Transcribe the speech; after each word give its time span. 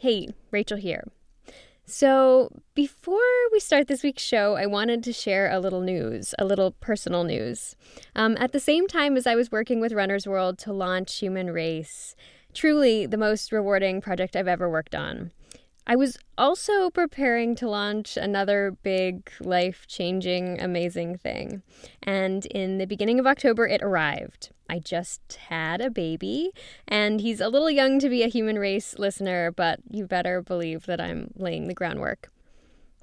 Hey, 0.00 0.28
Rachel 0.50 0.78
here. 0.78 1.04
So, 1.84 2.50
before 2.74 3.20
we 3.52 3.60
start 3.60 3.86
this 3.86 4.02
week's 4.02 4.22
show, 4.22 4.56
I 4.56 4.64
wanted 4.64 5.04
to 5.04 5.12
share 5.12 5.50
a 5.50 5.60
little 5.60 5.82
news, 5.82 6.34
a 6.38 6.46
little 6.46 6.70
personal 6.70 7.22
news. 7.22 7.76
Um, 8.16 8.34
at 8.40 8.52
the 8.52 8.60
same 8.60 8.88
time 8.88 9.14
as 9.18 9.26
I 9.26 9.34
was 9.34 9.52
working 9.52 9.78
with 9.78 9.92
Runner's 9.92 10.26
World 10.26 10.56
to 10.60 10.72
launch 10.72 11.18
Human 11.18 11.50
Race, 11.50 12.16
truly 12.54 13.04
the 13.04 13.18
most 13.18 13.52
rewarding 13.52 14.00
project 14.00 14.36
I've 14.36 14.48
ever 14.48 14.70
worked 14.70 14.94
on. 14.94 15.32
I 15.86 15.96
was 15.96 16.18
also 16.38 16.90
preparing 16.90 17.54
to 17.56 17.68
launch 17.68 18.16
another 18.16 18.76
big, 18.82 19.30
life 19.40 19.86
changing, 19.88 20.60
amazing 20.60 21.18
thing. 21.18 21.62
And 22.02 22.46
in 22.46 22.78
the 22.78 22.86
beginning 22.86 23.18
of 23.18 23.26
October, 23.26 23.66
it 23.66 23.82
arrived. 23.82 24.50
I 24.68 24.78
just 24.78 25.38
had 25.48 25.80
a 25.80 25.90
baby, 25.90 26.50
and 26.86 27.20
he's 27.20 27.40
a 27.40 27.48
little 27.48 27.70
young 27.70 27.98
to 27.98 28.08
be 28.08 28.22
a 28.22 28.28
human 28.28 28.58
race 28.58 28.98
listener, 28.98 29.50
but 29.50 29.80
you 29.90 30.06
better 30.06 30.42
believe 30.42 30.86
that 30.86 31.00
I'm 31.00 31.32
laying 31.34 31.66
the 31.66 31.74
groundwork. 31.74 32.30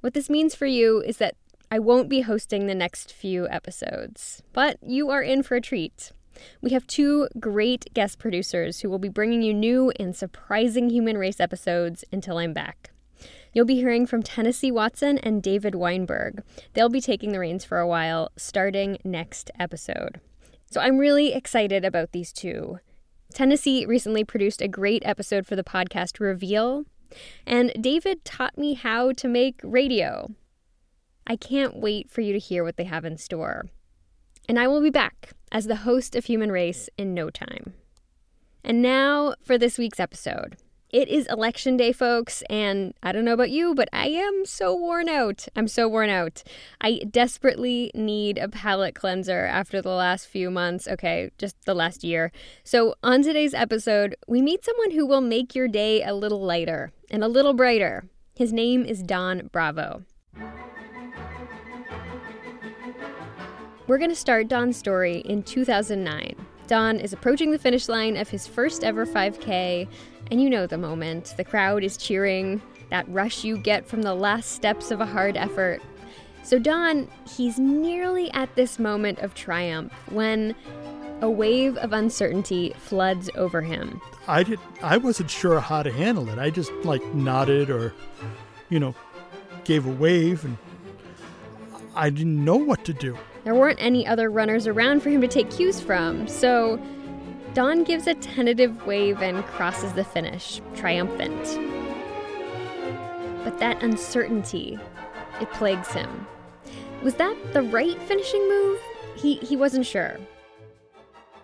What 0.00 0.14
this 0.14 0.30
means 0.30 0.54
for 0.54 0.66
you 0.66 1.02
is 1.02 1.18
that 1.18 1.34
I 1.70 1.78
won't 1.78 2.08
be 2.08 2.22
hosting 2.22 2.66
the 2.66 2.74
next 2.74 3.12
few 3.12 3.46
episodes, 3.48 4.42
but 4.54 4.78
you 4.82 5.10
are 5.10 5.20
in 5.20 5.42
for 5.42 5.56
a 5.56 5.60
treat. 5.60 6.12
We 6.60 6.70
have 6.70 6.86
two 6.86 7.28
great 7.38 7.92
guest 7.94 8.18
producers 8.18 8.80
who 8.80 8.90
will 8.90 8.98
be 8.98 9.08
bringing 9.08 9.42
you 9.42 9.54
new 9.54 9.90
and 9.98 10.14
surprising 10.14 10.90
human 10.90 11.18
race 11.18 11.40
episodes 11.40 12.04
until 12.12 12.38
I'm 12.38 12.52
back. 12.52 12.90
You'll 13.52 13.64
be 13.64 13.76
hearing 13.76 14.06
from 14.06 14.22
Tennessee 14.22 14.70
Watson 14.70 15.18
and 15.18 15.42
David 15.42 15.74
Weinberg. 15.74 16.42
They'll 16.74 16.88
be 16.88 17.00
taking 17.00 17.32
the 17.32 17.40
reins 17.40 17.64
for 17.64 17.78
a 17.78 17.88
while, 17.88 18.30
starting 18.36 18.98
next 19.04 19.50
episode. 19.58 20.20
So 20.70 20.80
I'm 20.80 20.98
really 20.98 21.32
excited 21.32 21.84
about 21.84 22.12
these 22.12 22.32
two. 22.32 22.78
Tennessee 23.32 23.86
recently 23.86 24.24
produced 24.24 24.62
a 24.62 24.68
great 24.68 25.02
episode 25.04 25.46
for 25.46 25.56
the 25.56 25.64
podcast 25.64 26.20
Reveal, 26.20 26.84
and 27.46 27.72
David 27.80 28.24
taught 28.24 28.58
me 28.58 28.74
how 28.74 29.12
to 29.12 29.28
make 29.28 29.60
radio. 29.62 30.30
I 31.26 31.36
can't 31.36 31.76
wait 31.76 32.10
for 32.10 32.20
you 32.20 32.32
to 32.32 32.38
hear 32.38 32.64
what 32.64 32.76
they 32.76 32.84
have 32.84 33.04
in 33.04 33.18
store. 33.18 33.66
And 34.48 34.58
I 34.58 34.66
will 34.66 34.80
be 34.80 34.90
back 34.90 35.32
as 35.52 35.66
the 35.66 35.76
host 35.76 36.16
of 36.16 36.24
Human 36.24 36.50
Race 36.50 36.88
in 36.96 37.12
no 37.12 37.28
time. 37.28 37.74
And 38.64 38.80
now 38.80 39.34
for 39.42 39.58
this 39.58 39.76
week's 39.76 40.00
episode. 40.00 40.56
It 40.90 41.08
is 41.08 41.26
election 41.26 41.76
day, 41.76 41.92
folks, 41.92 42.42
and 42.48 42.94
I 43.02 43.12
don't 43.12 43.26
know 43.26 43.34
about 43.34 43.50
you, 43.50 43.74
but 43.74 43.90
I 43.92 44.08
am 44.08 44.46
so 44.46 44.74
worn 44.74 45.10
out. 45.10 45.46
I'm 45.54 45.68
so 45.68 45.86
worn 45.86 46.08
out. 46.08 46.42
I 46.80 47.02
desperately 47.10 47.90
need 47.94 48.38
a 48.38 48.48
palate 48.48 48.94
cleanser 48.94 49.44
after 49.44 49.82
the 49.82 49.90
last 49.90 50.26
few 50.28 50.50
months. 50.50 50.88
Okay, 50.88 51.30
just 51.36 51.62
the 51.66 51.74
last 51.74 52.04
year. 52.04 52.32
So, 52.64 52.94
on 53.02 53.22
today's 53.22 53.52
episode, 53.52 54.16
we 54.26 54.40
meet 54.40 54.64
someone 54.64 54.92
who 54.92 55.04
will 55.04 55.20
make 55.20 55.54
your 55.54 55.68
day 55.68 56.02
a 56.02 56.14
little 56.14 56.40
lighter 56.40 56.90
and 57.10 57.22
a 57.22 57.28
little 57.28 57.52
brighter. 57.52 58.08
His 58.34 58.50
name 58.50 58.86
is 58.86 59.02
Don 59.02 59.50
Bravo. 59.52 60.04
We're 63.88 63.96
going 63.96 64.10
to 64.10 64.16
start 64.16 64.48
Don's 64.48 64.76
story 64.76 65.20
in 65.20 65.42
2009. 65.42 66.36
Don 66.66 67.00
is 67.00 67.14
approaching 67.14 67.52
the 67.52 67.58
finish 67.58 67.88
line 67.88 68.18
of 68.18 68.28
his 68.28 68.46
first 68.46 68.84
ever 68.84 69.06
5K, 69.06 69.88
and 70.30 70.42
you 70.42 70.50
know 70.50 70.66
the 70.66 70.76
moment. 70.76 71.32
The 71.38 71.44
crowd 71.44 71.82
is 71.82 71.96
cheering, 71.96 72.60
that 72.90 73.08
rush 73.08 73.44
you 73.44 73.56
get 73.56 73.88
from 73.88 74.02
the 74.02 74.14
last 74.14 74.52
steps 74.52 74.90
of 74.90 75.00
a 75.00 75.06
hard 75.06 75.38
effort. 75.38 75.80
So, 76.42 76.58
Don, 76.58 77.08
he's 77.34 77.58
nearly 77.58 78.30
at 78.32 78.54
this 78.56 78.78
moment 78.78 79.20
of 79.20 79.34
triumph 79.34 79.94
when 80.10 80.54
a 81.22 81.30
wave 81.30 81.78
of 81.78 81.94
uncertainty 81.94 82.74
floods 82.76 83.30
over 83.36 83.62
him. 83.62 84.02
I 84.26 84.42
did 84.42 84.60
I 84.82 84.98
wasn't 84.98 85.30
sure 85.30 85.60
how 85.60 85.82
to 85.82 85.90
handle 85.90 86.28
it. 86.28 86.38
I 86.38 86.50
just 86.50 86.72
like 86.84 87.02
nodded 87.14 87.70
or 87.70 87.94
you 88.68 88.80
know, 88.80 88.94
gave 89.64 89.86
a 89.86 89.90
wave 89.90 90.44
and 90.44 90.58
I 91.96 92.10
didn't 92.10 92.44
know 92.44 92.56
what 92.56 92.84
to 92.84 92.92
do. 92.92 93.16
There 93.48 93.54
weren't 93.54 93.80
any 93.80 94.06
other 94.06 94.30
runners 94.30 94.66
around 94.66 95.02
for 95.02 95.08
him 95.08 95.22
to 95.22 95.26
take 95.26 95.50
cues 95.50 95.80
from, 95.80 96.28
so 96.28 96.78
Don 97.54 97.82
gives 97.82 98.06
a 98.06 98.12
tentative 98.12 98.84
wave 98.86 99.22
and 99.22 99.42
crosses 99.46 99.94
the 99.94 100.04
finish, 100.04 100.60
triumphant. 100.74 101.32
But 103.44 103.58
that 103.58 103.82
uncertainty, 103.82 104.78
it 105.40 105.50
plagues 105.52 105.94
him. 105.94 106.26
Was 107.02 107.14
that 107.14 107.34
the 107.54 107.62
right 107.62 107.98
finishing 108.02 108.46
move? 108.50 108.80
He, 109.16 109.36
he 109.36 109.56
wasn't 109.56 109.86
sure. 109.86 110.18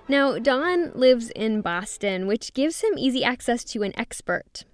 Now, 0.06 0.38
Don 0.38 0.93
lives 0.93 1.31
in 1.31 1.62
Boston, 1.62 2.26
which 2.26 2.53
gives 2.53 2.82
him 2.82 2.98
easy 2.98 3.25
access 3.25 3.64
to 3.64 3.82
an 3.82 3.98
expert. 3.98 4.64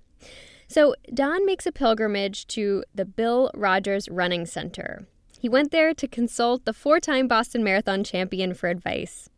So, 0.66 0.96
Don 1.14 1.46
makes 1.46 1.64
a 1.64 1.70
pilgrimage 1.70 2.48
to 2.48 2.82
the 2.92 3.04
Bill 3.04 3.52
Rodgers 3.54 4.08
Running 4.08 4.46
Center. 4.46 5.06
He 5.40 5.48
went 5.48 5.70
there 5.70 5.94
to 5.94 6.06
consult 6.06 6.66
the 6.66 6.74
four 6.74 7.00
time 7.00 7.26
Boston 7.26 7.64
Marathon 7.64 8.04
champion 8.04 8.52
for 8.52 8.68
advice. 8.68 9.30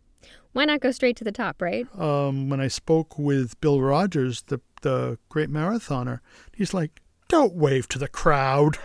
Why 0.53 0.65
not 0.65 0.81
go 0.81 0.91
straight 0.91 1.17
to 1.19 1.25
the 1.25 1.31
top, 1.31 1.63
right? 1.63 1.87
Um, 1.97 2.49
when 2.51 2.61
I 2.61 2.67
spoke 2.67 3.17
with 3.21 3.59
Bill 3.61 3.81
Rodgers, 3.81 4.43
the 4.49 4.61
the 4.81 5.17
great 5.29 5.49
marathoner, 5.49 6.19
he's 6.57 6.75
like, 6.75 7.01
"Don't 7.29 7.55
wave 7.55 7.87
to 7.91 8.01
the 8.01 8.09
crowd. 8.09 8.79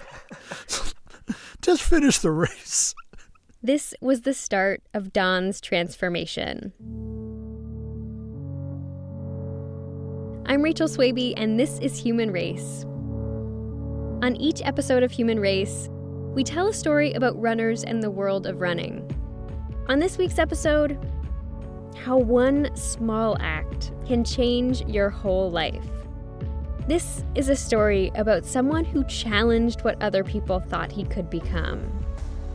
Just 1.63 1.81
finish 1.81 2.19
the 2.19 2.29
race." 2.29 2.93
This 3.63 3.95
was 3.99 4.21
the 4.21 4.35
start 4.35 4.83
of 4.93 5.11
Don's 5.11 5.59
transformation. 5.59 6.71
I'm 10.45 10.61
Rachel 10.61 10.87
Swaby, 10.87 11.33
and 11.35 11.59
this 11.59 11.79
is 11.79 11.97
Human 11.97 12.29
Race. 12.29 12.85
On 14.21 14.35
each 14.35 14.61
episode 14.63 15.01
of 15.01 15.11
Human 15.11 15.39
Race, 15.39 15.89
we 16.37 16.43
tell 16.43 16.67
a 16.67 16.73
story 16.73 17.13
about 17.13 17.41
runners 17.41 17.83
and 17.83 18.03
the 18.03 18.11
world 18.11 18.45
of 18.45 18.61
running. 18.61 19.03
On 19.89 19.97
this 19.97 20.19
week's 20.19 20.37
episode, 20.37 20.95
how 21.95 22.15
one 22.15 22.69
small 22.75 23.35
act 23.39 23.91
can 24.05 24.23
change 24.23 24.83
your 24.83 25.09
whole 25.09 25.49
life. 25.49 25.83
This 26.87 27.23
is 27.33 27.49
a 27.49 27.55
story 27.55 28.11
about 28.13 28.45
someone 28.45 28.85
who 28.85 29.03
challenged 29.05 29.81
what 29.81 29.99
other 29.99 30.23
people 30.23 30.59
thought 30.59 30.91
he 30.91 31.05
could 31.05 31.27
become. 31.27 32.05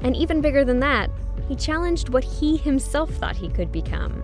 And 0.03 0.15
even 0.15 0.41
bigger 0.41 0.65
than 0.65 0.79
that, 0.79 1.11
he 1.49 1.57
challenged 1.57 2.11
what 2.11 2.23
he 2.23 2.57
himself 2.57 3.11
thought 3.11 3.35
he 3.35 3.49
could 3.49 3.73
become. 3.73 4.23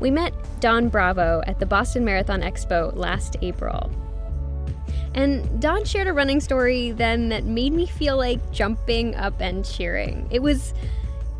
We 0.00 0.10
met 0.10 0.32
Don 0.60 0.88
Bravo 0.88 1.42
at 1.46 1.58
the 1.58 1.66
Boston 1.66 2.02
Marathon 2.02 2.40
Expo 2.40 2.96
last 2.96 3.36
April. 3.42 3.90
And 5.18 5.60
Don 5.60 5.84
shared 5.84 6.06
a 6.06 6.12
running 6.12 6.38
story 6.38 6.92
then 6.92 7.28
that 7.30 7.42
made 7.42 7.72
me 7.72 7.86
feel 7.86 8.16
like 8.16 8.52
jumping 8.52 9.16
up 9.16 9.40
and 9.40 9.64
cheering. 9.64 10.28
It 10.30 10.40
was 10.40 10.74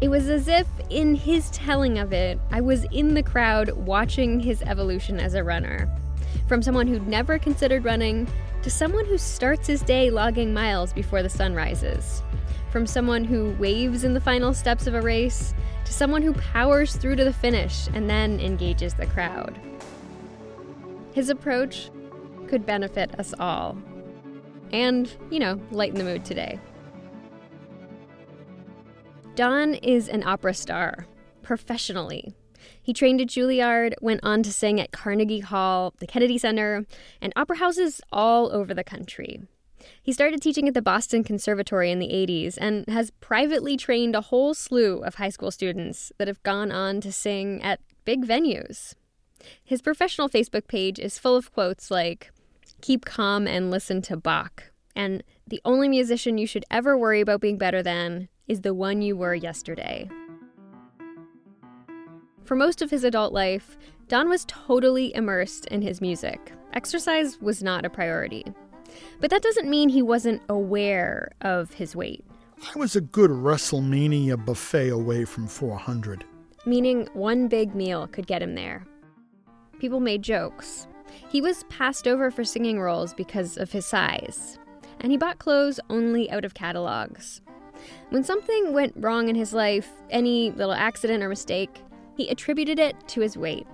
it 0.00 0.08
was 0.08 0.28
as 0.28 0.48
if 0.48 0.66
in 0.90 1.14
his 1.14 1.48
telling 1.50 1.96
of 2.00 2.12
it, 2.12 2.40
I 2.50 2.60
was 2.60 2.86
in 2.90 3.14
the 3.14 3.22
crowd 3.22 3.70
watching 3.70 4.40
his 4.40 4.62
evolution 4.62 5.20
as 5.20 5.34
a 5.34 5.44
runner. 5.44 5.88
From 6.48 6.60
someone 6.60 6.88
who'd 6.88 7.06
never 7.06 7.38
considered 7.38 7.84
running 7.84 8.26
to 8.62 8.70
someone 8.70 9.04
who 9.04 9.16
starts 9.16 9.68
his 9.68 9.82
day 9.82 10.10
logging 10.10 10.52
miles 10.52 10.92
before 10.92 11.22
the 11.22 11.28
sun 11.28 11.54
rises. 11.54 12.24
From 12.72 12.84
someone 12.84 13.22
who 13.22 13.54
waves 13.60 14.02
in 14.02 14.12
the 14.12 14.20
final 14.20 14.52
steps 14.54 14.88
of 14.88 14.94
a 14.94 15.02
race 15.02 15.54
to 15.84 15.92
someone 15.92 16.22
who 16.22 16.32
powers 16.32 16.96
through 16.96 17.14
to 17.14 17.24
the 17.24 17.32
finish 17.32 17.86
and 17.94 18.10
then 18.10 18.40
engages 18.40 18.94
the 18.94 19.06
crowd. 19.06 19.56
His 21.12 21.30
approach 21.30 21.90
could 22.48 22.66
benefit 22.66 23.18
us 23.18 23.34
all. 23.38 23.76
And, 24.72 25.14
you 25.30 25.38
know, 25.38 25.60
lighten 25.70 25.98
the 25.98 26.04
mood 26.04 26.24
today. 26.24 26.58
Don 29.34 29.74
is 29.74 30.08
an 30.08 30.24
opera 30.24 30.52
star, 30.52 31.06
professionally. 31.42 32.34
He 32.82 32.92
trained 32.92 33.20
at 33.20 33.28
Juilliard, 33.28 33.94
went 34.00 34.20
on 34.22 34.42
to 34.42 34.52
sing 34.52 34.80
at 34.80 34.90
Carnegie 34.90 35.40
Hall, 35.40 35.94
the 36.00 36.06
Kennedy 36.06 36.38
Center, 36.38 36.84
and 37.20 37.32
opera 37.36 37.58
houses 37.58 38.00
all 38.10 38.50
over 38.52 38.74
the 38.74 38.84
country. 38.84 39.42
He 40.02 40.12
started 40.12 40.42
teaching 40.42 40.68
at 40.68 40.74
the 40.74 40.82
Boston 40.82 41.22
Conservatory 41.22 41.90
in 41.90 41.98
the 41.98 42.08
80s 42.08 42.58
and 42.60 42.84
has 42.88 43.12
privately 43.20 43.76
trained 43.76 44.16
a 44.16 44.22
whole 44.22 44.54
slew 44.54 44.98
of 44.98 45.16
high 45.16 45.28
school 45.28 45.50
students 45.50 46.12
that 46.18 46.28
have 46.28 46.42
gone 46.42 46.72
on 46.72 47.00
to 47.02 47.12
sing 47.12 47.62
at 47.62 47.80
big 48.04 48.26
venues. 48.26 48.94
His 49.62 49.82
professional 49.82 50.28
Facebook 50.28 50.66
page 50.66 50.98
is 50.98 51.18
full 51.18 51.36
of 51.36 51.52
quotes 51.52 51.90
like, 51.90 52.32
Keep 52.80 53.04
calm 53.04 53.46
and 53.46 53.70
listen 53.70 54.02
to 54.02 54.16
Bach, 54.16 54.70
and 54.94 55.22
the 55.46 55.60
only 55.64 55.88
musician 55.88 56.38
you 56.38 56.46
should 56.46 56.64
ever 56.70 56.96
worry 56.96 57.20
about 57.20 57.40
being 57.40 57.58
better 57.58 57.82
than 57.82 58.28
is 58.46 58.60
the 58.60 58.74
one 58.74 59.02
you 59.02 59.16
were 59.16 59.34
yesterday. 59.34 60.08
For 62.44 62.54
most 62.56 62.80
of 62.80 62.90
his 62.90 63.04
adult 63.04 63.32
life, 63.32 63.76
Don 64.06 64.28
was 64.28 64.46
totally 64.46 65.14
immersed 65.14 65.66
in 65.66 65.82
his 65.82 66.00
music. 66.00 66.52
Exercise 66.72 67.38
was 67.40 67.62
not 67.62 67.84
a 67.84 67.90
priority. 67.90 68.44
But 69.20 69.30
that 69.30 69.42
doesn't 69.42 69.68
mean 69.68 69.88
he 69.88 70.00
wasn't 70.00 70.40
aware 70.48 71.30
of 71.42 71.74
his 71.74 71.94
weight. 71.94 72.24
I 72.74 72.78
was 72.78 72.96
a 72.96 73.00
good 73.00 73.30
WrestleMania 73.30 74.44
buffet 74.44 74.88
away 74.88 75.24
from 75.24 75.46
400. 75.46 76.24
Meaning 76.64 77.08
one 77.12 77.48
big 77.48 77.74
meal 77.74 78.06
could 78.06 78.26
get 78.26 78.42
him 78.42 78.54
there. 78.54 78.86
People 79.78 80.00
made 80.00 80.22
jokes. 80.22 80.86
He 81.28 81.40
was 81.40 81.64
passed 81.64 82.08
over 82.08 82.30
for 82.30 82.44
singing 82.44 82.80
roles 82.80 83.14
because 83.14 83.56
of 83.56 83.72
his 83.72 83.86
size, 83.86 84.58
and 85.00 85.12
he 85.12 85.18
bought 85.18 85.38
clothes 85.38 85.80
only 85.90 86.30
out 86.30 86.44
of 86.44 86.54
catalogs. 86.54 87.40
When 88.10 88.24
something 88.24 88.72
went 88.72 88.94
wrong 88.96 89.28
in 89.28 89.34
his 89.34 89.52
life, 89.52 89.90
any 90.10 90.50
little 90.50 90.72
accident 90.72 91.22
or 91.22 91.28
mistake, 91.28 91.82
he 92.16 92.28
attributed 92.28 92.78
it 92.78 92.96
to 93.08 93.20
his 93.20 93.36
weight. 93.36 93.66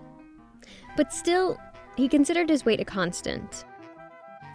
But 0.96 1.12
still, 1.12 1.58
he 1.96 2.08
considered 2.08 2.48
his 2.48 2.64
weight 2.64 2.81
a 2.81 2.84
constant. 2.84 3.64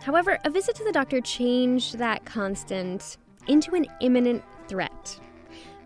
However, 0.02 0.38
a 0.46 0.50
visit 0.50 0.76
to 0.76 0.84
the 0.84 0.92
doctor 0.92 1.22
changed 1.22 1.98
that 1.98 2.26
constant 2.26 3.18
into 3.48 3.76
an 3.76 3.88
imminent 4.02 4.44
threat. 4.68 5.20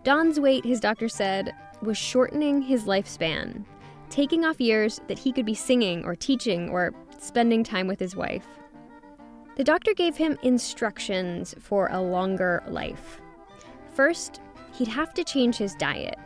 Don's 0.02 0.38
weight, 0.38 0.64
his 0.64 0.80
doctor 0.80 1.08
said, 1.08 1.52
was 1.82 1.96
shortening 1.96 2.62
his 2.62 2.84
lifespan, 2.84 3.64
taking 4.14 4.44
off 4.44 4.60
years 4.60 5.00
that 5.08 5.18
he 5.18 5.32
could 5.32 5.44
be 5.44 5.56
singing 5.56 6.04
or 6.04 6.14
teaching 6.14 6.68
or 6.68 6.94
spending 7.18 7.64
time 7.64 7.88
with 7.88 7.98
his 7.98 8.14
wife. 8.14 8.46
The 9.56 9.64
doctor 9.64 9.92
gave 9.92 10.16
him 10.16 10.38
instructions 10.44 11.52
for 11.58 11.88
a 11.88 12.00
longer 12.00 12.62
life. 12.68 13.20
First, 13.92 14.40
he'd 14.72 14.86
have 14.86 15.14
to 15.14 15.24
change 15.24 15.56
his 15.56 15.74
diet. 15.74 16.16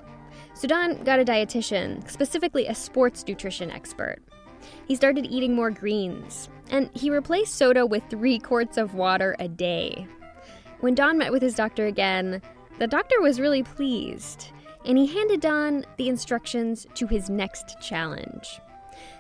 So 0.53 0.69
Don 0.69 1.03
got 1.03 1.19
a 1.19 1.25
dietitian, 1.25 2.07
specifically 2.11 2.67
a 2.67 2.75
sports 2.75 3.25
nutrition 3.27 3.71
expert. 3.71 4.19
He 4.87 4.95
started 4.95 5.25
eating 5.25 5.55
more 5.55 5.71
greens, 5.71 6.51
and 6.71 6.91
he 6.93 7.09
replaced 7.09 7.55
soda 7.55 7.87
with 7.87 8.03
three 8.11 8.39
quarts 8.39 8.77
of 8.77 8.93
water 8.93 9.35
a 9.39 9.49
day. 9.49 10.07
When 10.81 10.95
Don 10.95 11.17
met 11.17 11.33
with 11.33 11.41
his 11.41 11.55
doctor 11.55 11.87
again, 11.87 12.43
the 12.79 12.87
doctor 12.87 13.23
was 13.23 13.41
really 13.41 13.63
pleased, 13.63 14.53
and 14.85 14.99
he 14.99 15.07
handed 15.07 15.41
Don 15.41 15.85
the 15.97 16.09
instructions 16.09 16.87
to 16.95 17.07
his 17.07 17.29
next 17.29 17.81
challenge. 17.81 18.61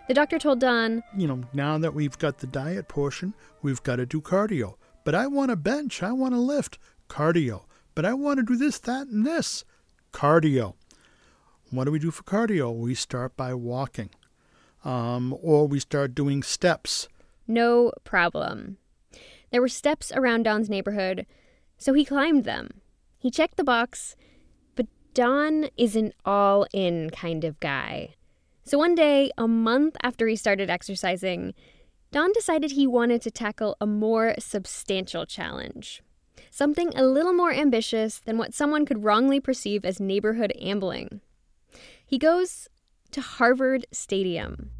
The 0.08 0.14
doctor 0.14 0.38
told 0.38 0.60
Don, 0.60 1.02
You 1.16 1.28
know, 1.28 1.40
now 1.52 1.78
that 1.78 1.94
we've 1.94 2.16
got 2.18 2.38
the 2.38 2.46
diet 2.46 2.88
portion, 2.88 3.34
we've 3.62 3.82
got 3.82 3.96
to 3.96 4.06
do 4.06 4.20
cardio. 4.20 4.76
But 5.04 5.14
I 5.14 5.26
want 5.26 5.50
to 5.50 5.56
bench, 5.56 6.02
I 6.02 6.12
want 6.12 6.34
to 6.34 6.40
lift, 6.40 6.78
cardio. 7.08 7.64
But 7.94 8.04
I 8.04 8.14
want 8.14 8.38
to 8.38 8.44
do 8.44 8.56
this, 8.56 8.78
that, 8.80 9.08
and 9.08 9.26
this, 9.26 9.64
cardio. 10.12 10.74
What 11.70 11.84
do 11.84 11.92
we 11.92 11.98
do 11.98 12.10
for 12.10 12.22
cardio? 12.22 12.74
We 12.74 12.94
start 12.94 13.36
by 13.36 13.52
walking, 13.52 14.10
um, 14.84 15.36
or 15.42 15.68
we 15.68 15.80
start 15.80 16.14
doing 16.14 16.42
steps. 16.42 17.08
No 17.46 17.92
problem. 18.04 18.78
There 19.50 19.60
were 19.60 19.68
steps 19.68 20.12
around 20.14 20.44
Don's 20.44 20.70
neighborhood, 20.70 21.26
so 21.76 21.92
he 21.92 22.04
climbed 22.04 22.44
them. 22.44 22.80
He 23.18 23.30
checked 23.30 23.56
the 23.56 23.64
box, 23.64 24.16
Don 25.18 25.68
is 25.76 25.96
an 25.96 26.12
all 26.24 26.64
in 26.72 27.10
kind 27.10 27.42
of 27.42 27.58
guy. 27.58 28.14
So 28.62 28.78
one 28.78 28.94
day, 28.94 29.32
a 29.36 29.48
month 29.48 29.96
after 30.00 30.28
he 30.28 30.36
started 30.36 30.70
exercising, 30.70 31.54
Don 32.12 32.30
decided 32.32 32.70
he 32.70 32.86
wanted 32.86 33.20
to 33.22 33.32
tackle 33.32 33.76
a 33.80 33.84
more 33.86 34.36
substantial 34.38 35.26
challenge. 35.26 36.04
Something 36.52 36.92
a 36.94 37.02
little 37.02 37.32
more 37.32 37.52
ambitious 37.52 38.20
than 38.20 38.38
what 38.38 38.54
someone 38.54 38.86
could 38.86 39.02
wrongly 39.02 39.40
perceive 39.40 39.84
as 39.84 39.98
neighborhood 39.98 40.52
ambling. 40.62 41.20
He 42.06 42.16
goes 42.16 42.68
to 43.10 43.20
Harvard 43.20 43.86
Stadium. 43.90 44.70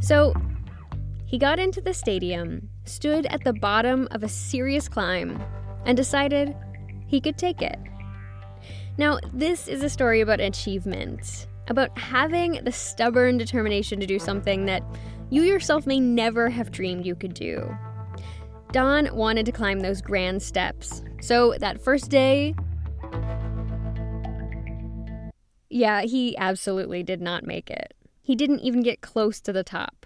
So, 0.00 0.34
he 1.24 1.38
got 1.38 1.58
into 1.58 1.80
the 1.80 1.94
stadium, 1.94 2.68
stood 2.84 3.24
at 3.24 3.44
the 3.44 3.54
bottom 3.54 4.06
of 4.10 4.22
a 4.22 4.28
serious 4.28 4.86
climb, 4.86 5.42
and 5.88 5.96
decided 5.96 6.54
he 7.08 7.20
could 7.20 7.36
take 7.36 7.62
it. 7.62 7.78
Now, 8.98 9.18
this 9.32 9.66
is 9.66 9.82
a 9.82 9.88
story 9.88 10.20
about 10.20 10.38
achievement, 10.38 11.48
about 11.68 11.96
having 11.98 12.62
the 12.62 12.72
stubborn 12.72 13.38
determination 13.38 13.98
to 14.00 14.06
do 14.06 14.18
something 14.18 14.66
that 14.66 14.82
you 15.30 15.42
yourself 15.42 15.86
may 15.86 15.98
never 15.98 16.50
have 16.50 16.70
dreamed 16.70 17.06
you 17.06 17.14
could 17.14 17.34
do. 17.34 17.74
Don 18.70 19.14
wanted 19.16 19.46
to 19.46 19.52
climb 19.52 19.80
those 19.80 20.02
grand 20.02 20.42
steps, 20.42 21.02
so 21.22 21.54
that 21.58 21.80
first 21.80 22.10
day, 22.10 22.54
yeah, 25.70 26.02
he 26.02 26.36
absolutely 26.36 27.02
did 27.02 27.22
not 27.22 27.46
make 27.46 27.70
it. 27.70 27.94
He 28.20 28.36
didn't 28.36 28.60
even 28.60 28.82
get 28.82 29.00
close 29.00 29.40
to 29.40 29.54
the 29.54 29.64
top. 29.64 30.04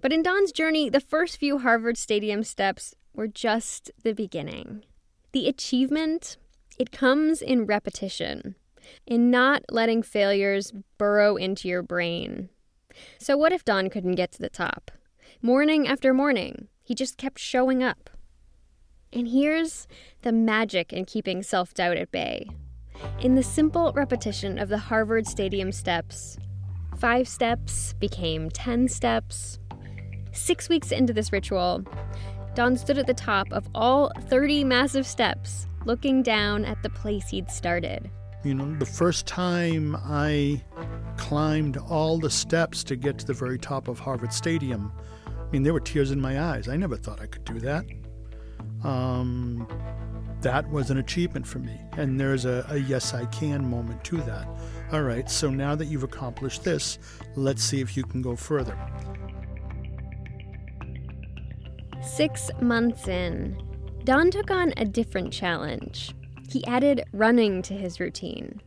But 0.00 0.12
in 0.12 0.22
Don's 0.22 0.50
journey, 0.50 0.88
the 0.88 0.98
first 0.98 1.36
few 1.36 1.58
Harvard 1.58 1.96
Stadium 1.96 2.42
steps 2.42 2.96
were 3.14 3.28
just 3.28 3.92
the 4.02 4.12
beginning. 4.12 4.82
The 5.32 5.46
achievement, 5.46 6.36
it 6.78 6.90
comes 6.90 7.40
in 7.40 7.66
repetition, 7.66 8.56
in 9.06 9.30
not 9.30 9.62
letting 9.70 10.02
failures 10.02 10.72
burrow 10.98 11.36
into 11.36 11.68
your 11.68 11.82
brain. 11.82 12.48
So, 13.18 13.36
what 13.36 13.52
if 13.52 13.64
Don 13.64 13.90
couldn't 13.90 14.16
get 14.16 14.32
to 14.32 14.40
the 14.40 14.50
top? 14.50 14.90
Morning 15.40 15.86
after 15.86 16.12
morning, 16.12 16.68
he 16.82 16.94
just 16.94 17.16
kept 17.16 17.38
showing 17.38 17.82
up. 17.82 18.10
And 19.12 19.28
here's 19.28 19.86
the 20.22 20.32
magic 20.32 20.92
in 20.92 21.04
keeping 21.04 21.42
self 21.42 21.74
doubt 21.74 21.96
at 21.96 22.10
bay. 22.10 22.48
In 23.20 23.34
the 23.34 23.42
simple 23.42 23.92
repetition 23.92 24.58
of 24.58 24.68
the 24.68 24.78
Harvard 24.78 25.26
Stadium 25.26 25.72
steps, 25.72 26.38
five 26.98 27.28
steps 27.28 27.94
became 27.94 28.50
10 28.50 28.88
steps. 28.88 29.58
Six 30.32 30.68
weeks 30.68 30.92
into 30.92 31.12
this 31.12 31.32
ritual, 31.32 31.84
Don 32.54 32.76
stood 32.76 32.98
at 32.98 33.06
the 33.06 33.14
top 33.14 33.52
of 33.52 33.68
all 33.74 34.10
30 34.28 34.64
massive 34.64 35.06
steps, 35.06 35.66
looking 35.84 36.22
down 36.22 36.64
at 36.64 36.82
the 36.82 36.90
place 36.90 37.28
he'd 37.28 37.50
started. 37.50 38.10
You 38.42 38.54
know, 38.54 38.74
the 38.78 38.86
first 38.86 39.26
time 39.26 39.96
I 39.96 40.62
climbed 41.16 41.76
all 41.76 42.18
the 42.18 42.30
steps 42.30 42.82
to 42.84 42.96
get 42.96 43.18
to 43.18 43.26
the 43.26 43.34
very 43.34 43.58
top 43.58 43.86
of 43.86 43.98
Harvard 43.98 44.32
Stadium, 44.32 44.92
I 45.26 45.50
mean, 45.52 45.62
there 45.62 45.72
were 45.72 45.80
tears 45.80 46.10
in 46.10 46.20
my 46.20 46.40
eyes. 46.40 46.68
I 46.68 46.76
never 46.76 46.96
thought 46.96 47.20
I 47.20 47.26
could 47.26 47.44
do 47.44 47.60
that. 47.60 47.84
Um, 48.82 49.68
that 50.40 50.68
was 50.70 50.90
an 50.90 50.98
achievement 50.98 51.46
for 51.46 51.58
me. 51.58 51.78
And 51.98 52.18
there's 52.18 52.46
a, 52.46 52.64
a, 52.70 52.78
yes, 52.78 53.14
I 53.14 53.26
can 53.26 53.68
moment 53.68 54.02
to 54.04 54.16
that. 54.18 54.48
All 54.92 55.02
right, 55.02 55.28
so 55.30 55.50
now 55.50 55.74
that 55.74 55.86
you've 55.86 56.02
accomplished 56.02 56.64
this, 56.64 56.98
let's 57.36 57.62
see 57.62 57.80
if 57.80 57.96
you 57.96 58.04
can 58.04 58.22
go 58.22 58.36
further. 58.36 58.76
Six 62.02 62.50
months 62.60 63.08
in, 63.08 63.60
Don 64.04 64.30
took 64.30 64.50
on 64.50 64.72
a 64.76 64.84
different 64.84 65.32
challenge. 65.32 66.14
He 66.48 66.66
added 66.66 67.04
running 67.12 67.62
to 67.62 67.74
his 67.74 68.00
routine. 68.00 68.60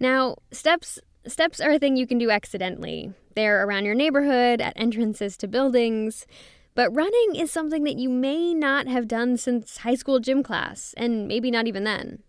Now, 0.00 0.36
steps 0.52 0.98
steps 1.26 1.60
are 1.60 1.72
a 1.72 1.78
thing 1.78 1.96
you 1.96 2.06
can 2.06 2.18
do 2.18 2.30
accidentally. 2.30 3.12
They're 3.34 3.64
around 3.64 3.84
your 3.84 3.94
neighborhood, 3.94 4.60
at 4.60 4.72
entrances 4.76 5.36
to 5.38 5.48
buildings. 5.48 6.26
But 6.74 6.94
running 6.94 7.36
is 7.36 7.50
something 7.50 7.84
that 7.84 7.98
you 7.98 8.08
may 8.08 8.54
not 8.54 8.86
have 8.86 9.08
done 9.08 9.36
since 9.36 9.78
high 9.78 9.94
school 9.94 10.18
gym 10.18 10.42
class, 10.42 10.94
and 10.96 11.28
maybe 11.28 11.50
not 11.50 11.66
even 11.66 11.84
then. 11.84 12.22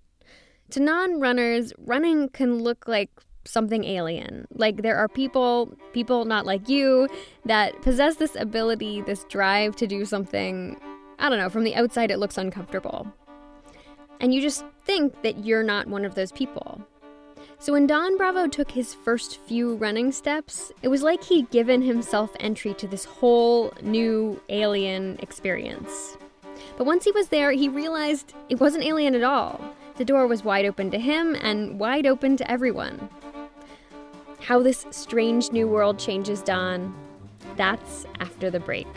To 0.71 0.81
non 0.81 1.19
runners, 1.19 1.73
running 1.77 2.29
can 2.29 2.63
look 2.63 2.87
like 2.87 3.11
something 3.47 3.83
alien. 3.83 4.47
Like 4.53 4.81
there 4.81 4.97
are 4.97 5.07
people, 5.07 5.75
people 5.93 6.25
not 6.25 6.45
like 6.45 6.69
you, 6.69 7.07
that 7.45 7.81
possess 7.81 8.15
this 8.15 8.35
ability, 8.35 9.01
this 9.01 9.23
drive 9.25 9.75
to 9.77 9.87
do 9.87 10.05
something, 10.05 10.79
I 11.19 11.29
don't 11.29 11.39
know, 11.39 11.49
from 11.49 11.63
the 11.63 11.75
outside 11.75 12.11
it 12.11 12.19
looks 12.19 12.37
uncomfortable. 12.37 13.07
And 14.19 14.33
you 14.33 14.41
just 14.41 14.65
think 14.83 15.21
that 15.21 15.45
you're 15.45 15.63
not 15.63 15.87
one 15.87 16.05
of 16.05 16.15
those 16.15 16.31
people. 16.31 16.81
So 17.59 17.73
when 17.73 17.87
Don 17.87 18.17
Bravo 18.17 18.47
took 18.47 18.69
his 18.69 18.93
first 18.93 19.39
few 19.47 19.75
running 19.77 20.11
steps, 20.11 20.71
it 20.83 20.89
was 20.89 21.01
like 21.01 21.23
he'd 21.23 21.49
given 21.49 21.81
himself 21.81 22.29
entry 22.39 22.75
to 22.75 22.87
this 22.87 23.03
whole 23.03 23.73
new 23.81 24.39
alien 24.49 25.17
experience. 25.21 26.17
But 26.77 26.85
once 26.85 27.03
he 27.03 27.11
was 27.11 27.29
there, 27.29 27.51
he 27.51 27.67
realized 27.67 28.35
it 28.49 28.59
wasn't 28.59 28.83
alien 28.83 29.15
at 29.15 29.23
all. 29.23 29.59
The 29.95 30.05
door 30.05 30.27
was 30.27 30.43
wide 30.43 30.65
open 30.65 30.91
to 30.91 30.99
him 30.99 31.35
and 31.41 31.79
wide 31.79 32.05
open 32.05 32.37
to 32.37 32.51
everyone. 32.51 33.09
How 34.39 34.61
this 34.61 34.85
strange 34.91 35.51
new 35.51 35.67
world 35.67 35.99
changes 35.99 36.41
Don, 36.41 36.93
that's 37.55 38.05
after 38.19 38.49
the 38.49 38.59
break. 38.59 38.87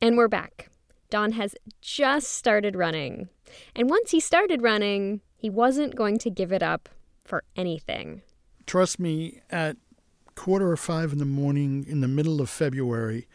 And 0.00 0.16
we're 0.16 0.28
back. 0.28 0.68
Don 1.10 1.32
has 1.32 1.54
just 1.80 2.32
started 2.32 2.76
running. 2.76 3.28
And 3.74 3.88
once 3.88 4.10
he 4.10 4.20
started 4.20 4.62
running, 4.62 5.20
he 5.36 5.50
wasn't 5.50 5.96
going 5.96 6.18
to 6.18 6.30
give 6.30 6.52
it 6.52 6.62
up 6.62 6.88
for 7.24 7.42
anything. 7.56 8.22
Trust 8.66 9.00
me, 9.00 9.40
at 9.50 9.76
quarter 10.34 10.70
or 10.70 10.76
five 10.76 11.12
in 11.12 11.18
the 11.18 11.24
morning 11.24 11.84
in 11.88 12.00
the 12.02 12.08
middle 12.08 12.40
of 12.40 12.50
February, 12.50 13.26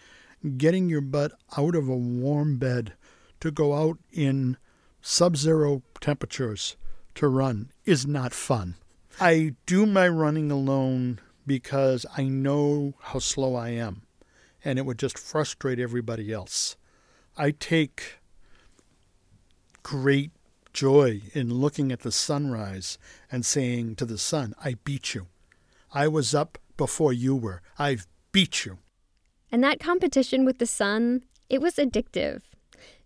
getting 0.57 0.89
your 0.89 1.01
butt 1.01 1.33
out 1.57 1.75
of 1.75 1.89
a 1.89 1.95
warm 1.95 2.57
bed 2.57 2.93
to 3.39 3.51
go 3.51 3.73
out 3.73 3.97
in 4.11 4.57
sub 5.01 5.35
zero 5.35 5.81
temperatures 5.99 6.77
to 7.15 7.27
run 7.27 7.71
is 7.85 8.05
not 8.05 8.33
fun. 8.33 8.75
I 9.19 9.55
do 9.65 9.85
my 9.85 10.07
running 10.07 10.51
alone 10.51 11.19
because 11.45 12.05
I 12.17 12.23
know 12.23 12.93
how 12.99 13.19
slow 13.19 13.55
I 13.55 13.69
am, 13.69 14.03
and 14.63 14.79
it 14.79 14.85
would 14.85 14.99
just 14.99 15.17
frustrate 15.17 15.79
everybody 15.79 16.31
else. 16.31 16.77
I 17.37 17.51
take 17.51 18.19
great 19.83 20.31
joy 20.73 21.21
in 21.33 21.53
looking 21.53 21.91
at 21.91 22.01
the 22.01 22.11
sunrise 22.11 22.97
and 23.31 23.45
saying 23.45 23.95
to 23.95 24.05
the 24.05 24.17
sun, 24.17 24.53
I 24.63 24.75
beat 24.83 25.13
you. 25.13 25.27
I 25.93 26.07
was 26.07 26.33
up 26.33 26.57
before 26.77 27.11
you 27.11 27.35
were. 27.35 27.61
I've 27.77 28.07
beat 28.31 28.65
you. 28.65 28.77
And 29.51 29.63
that 29.63 29.79
competition 29.79 30.45
with 30.45 30.59
the 30.59 30.65
sun, 30.65 31.23
it 31.49 31.61
was 31.61 31.75
addictive. 31.75 32.41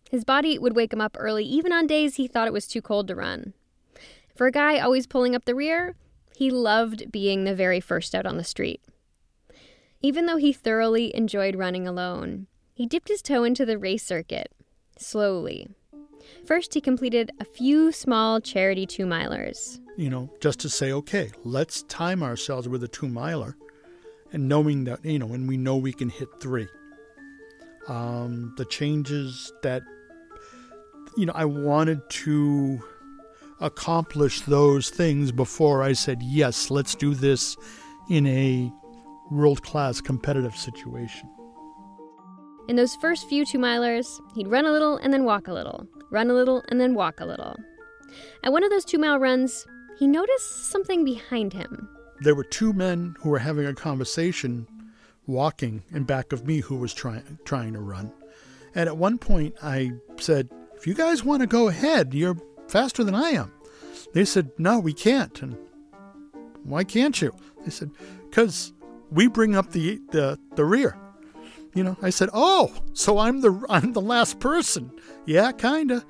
His 0.10 0.24
body 0.24 0.58
would 0.58 0.76
wake 0.76 0.94
him 0.94 1.02
up 1.02 1.18
early, 1.20 1.46
even 1.46 1.74
on 1.74 1.88
days 1.88 2.16
he 2.16 2.28
thought 2.28 2.48
it 2.48 2.54
was 2.54 2.68
too 2.68 2.82
cold 2.82 3.08
to 3.08 3.16
run. 3.16 3.54
For 4.36 4.48
a 4.48 4.52
guy 4.52 4.80
always 4.80 5.08
pulling 5.08 5.36
up 5.36 5.46
the 5.46 5.56
rear, 5.56 5.96
he 6.36 6.52
loved 6.52 7.12
being 7.12 7.44
the 7.44 7.56
very 7.56 7.80
first 7.80 8.14
out 8.14 8.26
on 8.26 8.38
the 8.38 8.44
street. 8.44 8.82
Even 10.02 10.26
though 10.26 10.38
he 10.38 10.54
thoroughly 10.54 11.16
enjoyed 11.16 11.56
running 11.56 11.88
alone, 11.88 12.48
he 12.74 12.86
dipped 12.86 13.08
his 13.08 13.22
toe 13.22 13.44
into 13.44 13.66
the 13.66 13.78
race 13.78 14.04
circuit, 14.04 14.52
slowly. 14.98 15.70
First, 16.46 16.74
he 16.74 16.82
completed 16.82 17.32
a 17.40 17.46
few 17.46 17.92
small 17.92 18.42
charity 18.42 18.86
two 18.86 19.06
milers. 19.06 19.80
You 19.98 20.10
know, 20.10 20.30
just 20.42 20.60
to 20.60 20.70
say, 20.70 20.92
okay, 20.92 21.32
let's 21.44 21.84
time 21.84 22.22
ourselves 22.22 22.68
with 22.68 22.84
a 22.84 22.88
two 22.88 23.08
miler, 23.08 23.56
and 24.34 24.50
knowing 24.50 24.84
that, 24.84 25.04
you 25.06 25.20
know, 25.20 25.34
and 25.34 25.48
we 25.48 25.56
know 25.58 25.78
we 25.78 25.94
can 25.94 26.10
hit 26.10 26.28
three. 26.42 26.68
Um, 27.88 28.54
the 28.58 28.66
changes 28.66 29.54
that, 29.64 29.84
you 31.18 31.26
know, 31.26 31.34
I 31.34 31.46
wanted 31.46 32.08
to 32.10 32.80
accomplish 33.62 34.42
those 34.42 34.90
things 34.90 35.32
before 35.32 35.82
I 35.82 35.94
said, 35.94 36.22
yes, 36.22 36.70
let's 36.70 36.96
do 36.96 37.14
this 37.14 37.56
in 38.10 38.28
a 38.28 38.72
world 39.32 39.64
class 39.64 40.02
competitive 40.02 40.56
situation. 40.56 41.30
In 42.68 42.76
those 42.76 42.96
first 42.96 43.30
few 43.30 43.46
two 43.46 43.60
milers, 43.60 44.20
he'd 44.34 44.48
run 44.48 44.66
a 44.66 44.72
little 44.72 44.98
and 44.98 45.14
then 45.14 45.24
walk 45.24 45.48
a 45.48 45.54
little, 45.54 45.88
run 46.12 46.30
a 46.30 46.34
little 46.34 46.64
and 46.70 46.80
then 46.82 46.96
walk 46.96 47.20
a 47.20 47.26
little. 47.26 47.56
At 48.44 48.52
one 48.52 48.64
of 48.64 48.70
those 48.70 48.86
two 48.86 48.98
mile 48.98 49.20
runs, 49.20 49.66
he 49.98 50.08
noticed 50.08 50.72
something 50.72 51.06
behind 51.06 51.54
him. 51.54 51.88
There 52.22 52.36
were 52.36 52.44
two 52.44 52.74
men 52.74 53.16
who 53.20 53.30
were 53.30 53.40
having 53.40 53.66
a 53.66 53.74
conversation 53.74 54.68
walking 55.28 55.84
in 55.92 56.04
back 56.04 56.34
of 56.34 56.46
me 56.46 56.60
who 56.60 56.76
was 56.76 56.94
trying 56.94 57.40
trying 57.46 57.74
to 57.74 57.80
run. 57.80 58.12
And 58.74 58.88
at 58.88 58.98
one 58.98 59.18
point 59.18 59.56
I 59.64 59.92
said, 60.20 60.50
"If 60.76 60.88
you 60.88 60.94
guys 60.94 61.24
want 61.24 61.42
to 61.42 61.48
go 61.48 61.68
ahead, 61.68 62.14
you're 62.14 62.38
faster 62.68 63.04
than 63.04 63.16
I 63.16 63.30
am." 63.32 63.52
They 64.14 64.26
said, 64.26 64.52
"No, 64.58 64.80
we 64.80 64.94
can't." 64.94 65.42
And 65.42 65.58
why 66.64 66.84
can't 66.84 67.22
you? 67.22 67.34
They 67.64 67.72
said, 67.72 67.92
"Cuz 68.32 68.74
we 69.12 69.28
bring 69.28 69.56
up 69.56 69.72
the 69.72 70.02
the 70.12 70.40
the 70.56 70.66
rear." 70.66 70.98
You 71.74 71.84
know, 71.84 71.98
I 72.02 72.10
said, 72.10 72.30
"Oh, 72.34 72.74
so 72.94 73.18
I'm 73.18 73.42
the 73.42 73.66
I'm 73.70 73.94
the 73.94 74.02
last 74.02 74.40
person." 74.40 74.92
Yeah, 75.26 75.52
kind 75.52 75.92
of. 75.92 76.06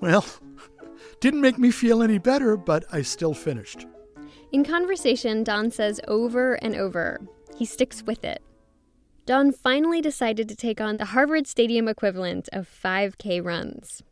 Well, 0.00 0.24
didn't 1.20 1.40
make 1.40 1.58
me 1.58 1.70
feel 1.70 2.02
any 2.02 2.18
better, 2.18 2.56
but 2.56 2.84
I 2.92 3.02
still 3.02 3.34
finished. 3.34 3.86
In 4.50 4.64
conversation, 4.64 5.44
Don 5.44 5.70
says 5.70 6.00
over 6.08 6.54
and 6.54 6.74
over, 6.74 7.20
he 7.56 7.66
sticks 7.66 8.02
with 8.02 8.24
it. 8.24 8.42
Don 9.28 9.52
finally 9.52 10.00
decided 10.00 10.48
to 10.48 10.56
take 10.56 10.80
on 10.80 10.96
the 10.96 11.04
Harvard 11.04 11.46
Stadium 11.46 11.86
equivalent 11.86 12.48
of 12.50 12.66
5K 12.66 13.44
runs. 13.44 14.02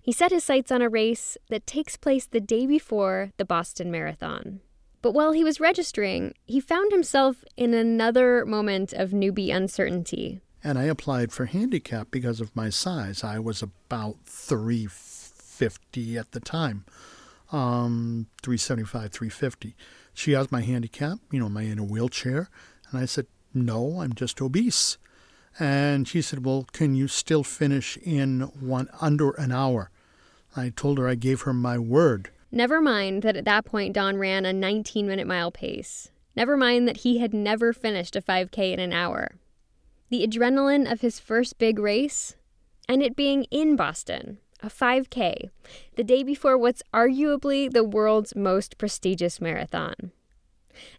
He 0.00 0.10
set 0.10 0.32
his 0.32 0.42
sights 0.42 0.72
on 0.72 0.80
a 0.80 0.88
race 0.88 1.36
that 1.50 1.66
takes 1.66 1.98
place 1.98 2.24
the 2.24 2.40
day 2.40 2.64
before 2.64 3.32
the 3.36 3.44
Boston 3.44 3.90
Marathon. 3.90 4.60
But 5.02 5.12
while 5.12 5.32
he 5.32 5.44
was 5.44 5.60
registering, 5.60 6.32
he 6.46 6.60
found 6.60 6.92
himself 6.92 7.44
in 7.58 7.74
another 7.74 8.46
moment 8.46 8.94
of 8.94 9.10
newbie 9.10 9.54
uncertainty. 9.54 10.40
And 10.64 10.78
I 10.78 10.84
applied 10.84 11.30
for 11.30 11.44
handicap 11.44 12.10
because 12.10 12.40
of 12.40 12.56
my 12.56 12.70
size. 12.70 13.22
I 13.22 13.38
was 13.38 13.62
about 13.62 14.16
350 14.24 16.16
at 16.16 16.32
the 16.32 16.40
time, 16.40 16.86
um, 17.52 18.28
375, 18.42 19.10
350. 19.10 19.76
She 20.14 20.34
asked 20.34 20.50
my 20.50 20.62
handicap, 20.62 21.18
you 21.30 21.38
know, 21.38 21.46
am 21.46 21.56
I 21.58 21.64
in 21.64 21.78
a 21.78 21.84
wheelchair? 21.84 22.48
And 22.90 22.98
I 22.98 23.04
said, 23.04 23.26
No, 23.64 24.00
I'm 24.00 24.12
just 24.12 24.40
obese. 24.40 24.98
And 25.58 26.06
she 26.06 26.22
said, 26.22 26.44
Well, 26.44 26.66
can 26.72 26.94
you 26.94 27.08
still 27.08 27.42
finish 27.42 27.96
in 27.98 28.42
one 28.60 28.88
under 29.00 29.30
an 29.32 29.52
hour? 29.52 29.90
I 30.56 30.70
told 30.70 30.98
her 30.98 31.08
I 31.08 31.14
gave 31.14 31.42
her 31.42 31.52
my 31.52 31.78
word. 31.78 32.30
Never 32.50 32.80
mind 32.80 33.22
that 33.22 33.36
at 33.36 33.44
that 33.44 33.64
point 33.64 33.94
Don 33.94 34.16
ran 34.16 34.44
a 34.46 34.52
19 34.52 35.06
minute 35.06 35.26
mile 35.26 35.50
pace. 35.50 36.10
Never 36.34 36.56
mind 36.56 36.86
that 36.88 36.98
he 36.98 37.18
had 37.18 37.34
never 37.34 37.72
finished 37.72 38.16
a 38.16 38.22
5K 38.22 38.72
in 38.72 38.80
an 38.80 38.92
hour. 38.92 39.36
The 40.08 40.26
adrenaline 40.26 40.90
of 40.90 41.00
his 41.00 41.18
first 41.18 41.58
big 41.58 41.78
race, 41.78 42.36
and 42.88 43.02
it 43.02 43.16
being 43.16 43.44
in 43.50 43.76
Boston, 43.76 44.38
a 44.62 44.68
5K, 44.68 45.50
the 45.96 46.04
day 46.04 46.22
before 46.22 46.56
what's 46.56 46.82
arguably 46.94 47.70
the 47.70 47.84
world's 47.84 48.34
most 48.34 48.78
prestigious 48.78 49.40
marathon. 49.40 50.12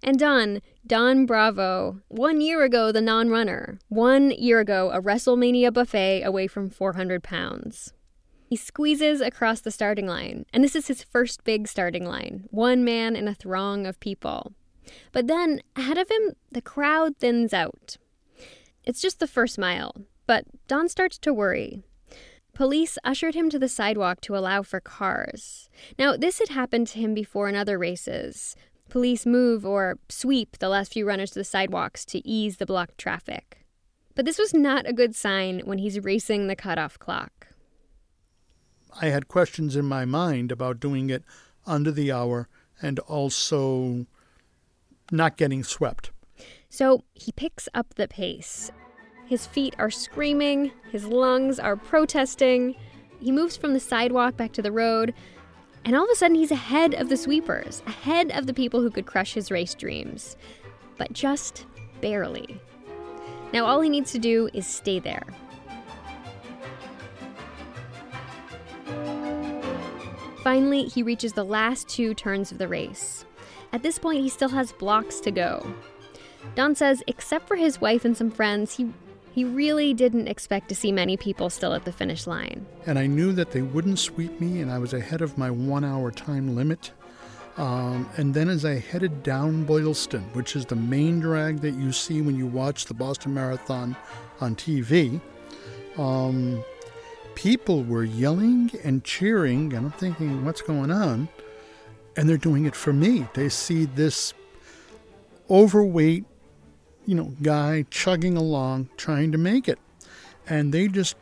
And 0.04 0.18
Don, 0.20 0.62
Don 0.86 1.26
Bravo, 1.26 2.02
one 2.08 2.42
year 2.42 2.64
ago 2.64 2.92
the 2.92 3.02
non 3.02 3.30
runner, 3.30 3.80
one 3.90 4.32
year 4.32 4.60
ago 4.60 4.92
a 4.92 5.02
WrestleMania 5.02 5.74
buffet 5.74 6.24
away 6.24 6.48
from 6.48 6.70
400 6.70 7.24
pounds. 7.24 7.94
He 8.46 8.56
squeezes 8.56 9.22
across 9.22 9.62
the 9.62 9.70
starting 9.70 10.08
line, 10.08 10.46
and 10.52 10.64
this 10.64 10.76
is 10.76 10.88
his 10.88 11.04
first 11.04 11.44
big 11.44 11.68
starting 11.68 12.06
line, 12.06 12.48
one 12.50 12.84
man 12.84 13.16
in 13.16 13.28
a 13.28 13.36
throng 13.36 13.86
of 13.86 14.00
people. 14.00 14.54
But 15.12 15.28
then, 15.28 15.62
ahead 15.76 16.00
of 16.00 16.10
him, 16.10 16.36
the 16.52 16.62
crowd 16.62 17.18
thins 17.18 17.54
out. 17.54 17.98
It's 18.84 19.02
just 19.02 19.20
the 19.20 19.28
first 19.28 19.60
mile, 19.60 19.94
but 20.26 20.46
Don 20.68 20.90
starts 20.90 21.20
to 21.20 21.34
worry. 21.34 21.84
Police 22.54 22.98
ushered 23.04 23.36
him 23.36 23.50
to 23.52 23.60
the 23.60 23.70
sidewalk 23.70 24.20
to 24.22 24.36
allow 24.36 24.64
for 24.64 24.80
cars. 24.80 25.70
Now, 25.98 26.18
this 26.18 26.40
had 26.40 26.50
happened 26.50 26.88
to 26.88 27.00
him 27.00 27.14
before 27.14 27.48
in 27.48 27.56
other 27.56 27.78
races. 27.78 28.56
Police 28.90 29.26
move 29.26 29.66
or 29.66 30.00
sweep 30.10 30.58
the 30.58 30.70
last 30.70 30.94
few 30.94 31.08
runners 31.08 31.32
to 31.32 31.40
the 31.40 31.44
sidewalks 31.44 32.06
to 32.06 32.28
ease 32.28 32.58
the 32.58 32.66
blocked 32.66 32.98
traffic. 32.98 33.66
But 34.16 34.26
this 34.26 34.40
was 34.40 34.54
not 34.54 34.88
a 34.88 34.94
good 34.94 35.16
sign 35.16 35.62
when 35.64 35.78
he's 35.78 36.00
racing 36.00 36.48
the 36.48 36.56
cutoff 36.56 36.98
clock. 36.98 37.48
I 39.00 39.08
had 39.08 39.28
questions 39.28 39.76
in 39.76 39.86
my 39.86 40.06
mind 40.06 40.52
about 40.52 40.80
doing 40.80 41.10
it 41.10 41.24
under 41.68 41.92
the 41.92 42.12
hour 42.12 42.50
and 42.82 42.98
also 43.00 44.08
not 45.12 45.38
getting 45.38 45.64
swept. 45.64 46.12
So 46.70 47.04
he 47.14 47.32
picks 47.32 47.70
up 47.74 47.94
the 47.96 48.08
pace. 48.08 48.72
His 49.28 49.46
feet 49.46 49.76
are 49.78 49.92
screaming, 49.92 50.72
his 50.92 51.06
lungs 51.06 51.60
are 51.60 51.76
protesting. 51.76 52.76
He 53.20 53.32
moves 53.32 53.56
from 53.56 53.74
the 53.74 53.80
sidewalk 53.80 54.38
back 54.38 54.54
to 54.54 54.62
the 54.62 54.72
road, 54.72 55.14
and 55.90 55.96
all 55.96 56.04
of 56.04 56.10
a 56.12 56.16
sudden 56.16 56.36
he's 56.36 56.52
ahead 56.52 56.94
of 56.94 57.10
the 57.10 57.18
sweepers, 57.18 57.82
ahead 57.88 58.30
of 58.30 58.46
the 58.46 58.54
people 58.54 58.80
who 58.80 58.92
could 58.92 59.08
crush 59.08 59.34
his 59.34 59.50
race 59.50 59.74
dreams. 59.74 60.38
But 61.00 61.14
just 61.14 61.66
barely. 62.00 62.62
Now 63.52 63.66
all 63.66 63.82
he 63.82 63.90
needs 63.90 64.12
to 64.12 64.20
do 64.20 64.52
is 64.54 64.68
stay 64.68 65.00
there, 65.00 65.26
Finally, 70.44 70.84
he 70.84 71.02
reaches 71.02 71.34
the 71.34 71.44
last 71.44 71.90
two 71.90 72.14
turns 72.14 72.52
of 72.52 72.60
the 72.60 72.68
race. 72.68 73.26
At 73.74 73.82
this 73.82 73.98
point, 73.98 74.22
he 74.22 74.30
still 74.30 74.50
has 74.50 74.72
blocks 74.72 75.20
to 75.22 75.32
go. 75.32 75.74
Don 76.54 76.76
says, 76.76 77.02
except 77.08 77.48
for 77.48 77.56
his 77.58 77.82
wife 77.82 78.06
and 78.06 78.16
some 78.16 78.30
friends, 78.30 78.78
he 78.78 78.94
he 79.34 79.44
really 79.44 79.94
didn't 79.94 80.28
expect 80.28 80.70
to 80.70 80.76
see 80.76 80.92
many 80.92 81.18
people 81.18 81.50
still 81.50 81.74
at 81.74 81.86
the 81.86 81.92
finish 81.92 82.28
line. 82.28 82.66
And 82.86 82.98
I 82.98 83.08
knew 83.08 83.32
that 83.34 83.52
they 83.52 83.62
wouldn't 83.62 84.00
sweep 84.00 84.40
me, 84.40 84.62
and 84.62 84.72
I 84.72 84.80
was 84.80 84.94
ahead 84.94 85.22
of 85.22 85.38
my 85.38 85.52
one 85.52 85.84
hour 85.84 86.12
time 86.12 86.56
limit. 86.56 86.92
Um, 87.58 88.10
and 88.16 88.34
then 88.34 88.48
as 88.48 88.64
I 88.64 88.80
headed 88.80 89.22
down 89.22 89.66
Boylston, 89.66 90.22
which 90.34 90.56
is 90.56 90.66
the 90.66 90.76
main 90.76 91.20
drag 91.20 91.60
that 91.60 91.74
you 91.74 91.92
see 91.92 92.22
when 92.22 92.38
you 92.38 92.48
watch 92.48 92.86
the 92.86 92.94
Boston 92.94 93.34
Marathon 93.34 93.96
on 94.40 94.56
TV, 94.56 95.20
um, 95.98 96.64
people 97.36 97.84
were 97.84 98.04
yelling 98.04 98.72
and 98.84 99.04
cheering, 99.04 99.74
and 99.74 99.88
I'm 99.88 99.92
thinking, 99.92 100.46
what's 100.46 100.62
going 100.62 100.92
on? 100.92 101.28
And 102.16 102.30
they're 102.30 102.38
doing 102.38 102.66
it 102.66 102.76
for 102.76 102.94
me. 102.94 103.28
They 103.34 103.50
see 103.50 103.86
this 103.86 104.34
overweight, 105.50 106.26
you 107.06 107.16
know, 107.16 107.34
guy 107.42 107.86
chugging 107.90 108.38
along 108.38 108.90
trying 108.98 109.32
to 109.32 109.38
make 109.38 109.68
it. 109.68 109.80
And 110.48 110.74
they 110.74 110.88
just 110.88 111.16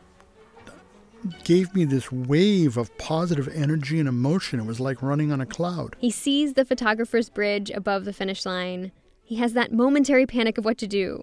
gave 1.44 1.74
me 1.74 1.84
this 1.84 2.10
wave 2.12 2.76
of 2.76 2.96
positive 2.98 3.48
energy 3.48 3.98
and 3.98 4.08
emotion. 4.08 4.60
It 4.60 4.66
was 4.66 4.80
like 4.80 5.02
running 5.02 5.32
on 5.32 5.40
a 5.40 5.46
cloud. 5.46 5.96
He 5.98 6.10
sees 6.10 6.54
the 6.54 6.64
photographer's 6.64 7.28
bridge 7.28 7.70
above 7.70 8.04
the 8.04 8.12
finish 8.12 8.46
line. 8.46 8.92
He 9.22 9.36
has 9.36 9.52
that 9.52 9.72
momentary 9.72 10.26
panic 10.26 10.58
of 10.58 10.64
what 10.64 10.78
to 10.78 10.86
do. 10.86 11.22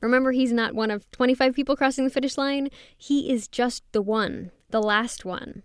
Remember, 0.00 0.32
he's 0.32 0.52
not 0.52 0.74
one 0.74 0.90
of 0.90 1.10
25 1.12 1.54
people 1.54 1.76
crossing 1.76 2.04
the 2.04 2.10
finish 2.10 2.36
line. 2.36 2.68
He 2.96 3.30
is 3.30 3.48
just 3.48 3.82
the 3.92 4.02
one, 4.02 4.50
the 4.70 4.82
last 4.82 5.24
one, 5.24 5.62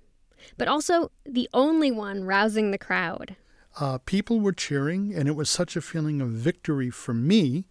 but 0.58 0.68
also 0.68 1.12
the 1.26 1.50
only 1.54 1.92
one 1.92 2.24
rousing 2.24 2.72
the 2.72 2.78
crowd. 2.78 3.36
Uh, 3.80 3.98
people 4.00 4.40
were 4.40 4.52
cheering, 4.52 5.14
and 5.14 5.28
it 5.28 5.36
was 5.36 5.50
such 5.50 5.76
a 5.76 5.82
feeling 5.82 6.22
of 6.22 6.30
victory 6.30 6.90
for 6.90 7.14
me. 7.14 7.66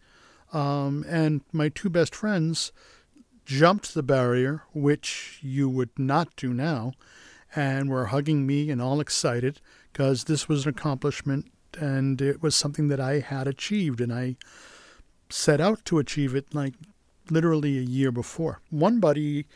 Um, 0.52 1.04
and 1.08 1.42
my 1.52 1.68
two 1.68 1.90
best 1.90 2.14
friends 2.14 2.72
jumped 3.44 3.94
the 3.94 4.02
barrier, 4.02 4.62
which 4.72 5.38
you 5.42 5.68
would 5.68 5.98
not 5.98 6.34
do 6.36 6.52
now, 6.52 6.92
and 7.54 7.88
were 7.88 8.06
hugging 8.06 8.46
me 8.46 8.70
and 8.70 8.80
all 8.80 9.00
excited 9.00 9.60
because 9.92 10.24
this 10.24 10.48
was 10.48 10.64
an 10.64 10.70
accomplishment 10.70 11.50
and 11.78 12.20
it 12.20 12.42
was 12.42 12.54
something 12.54 12.88
that 12.88 13.00
I 13.00 13.20
had 13.20 13.46
achieved 13.46 14.00
and 14.00 14.12
I 14.12 14.36
set 15.30 15.60
out 15.60 15.84
to 15.86 15.98
achieve 15.98 16.34
it 16.34 16.54
like 16.54 16.74
literally 17.30 17.78
a 17.78 17.82
year 17.82 18.10
before. 18.10 18.60
One 18.70 19.00
buddy, 19.00 19.46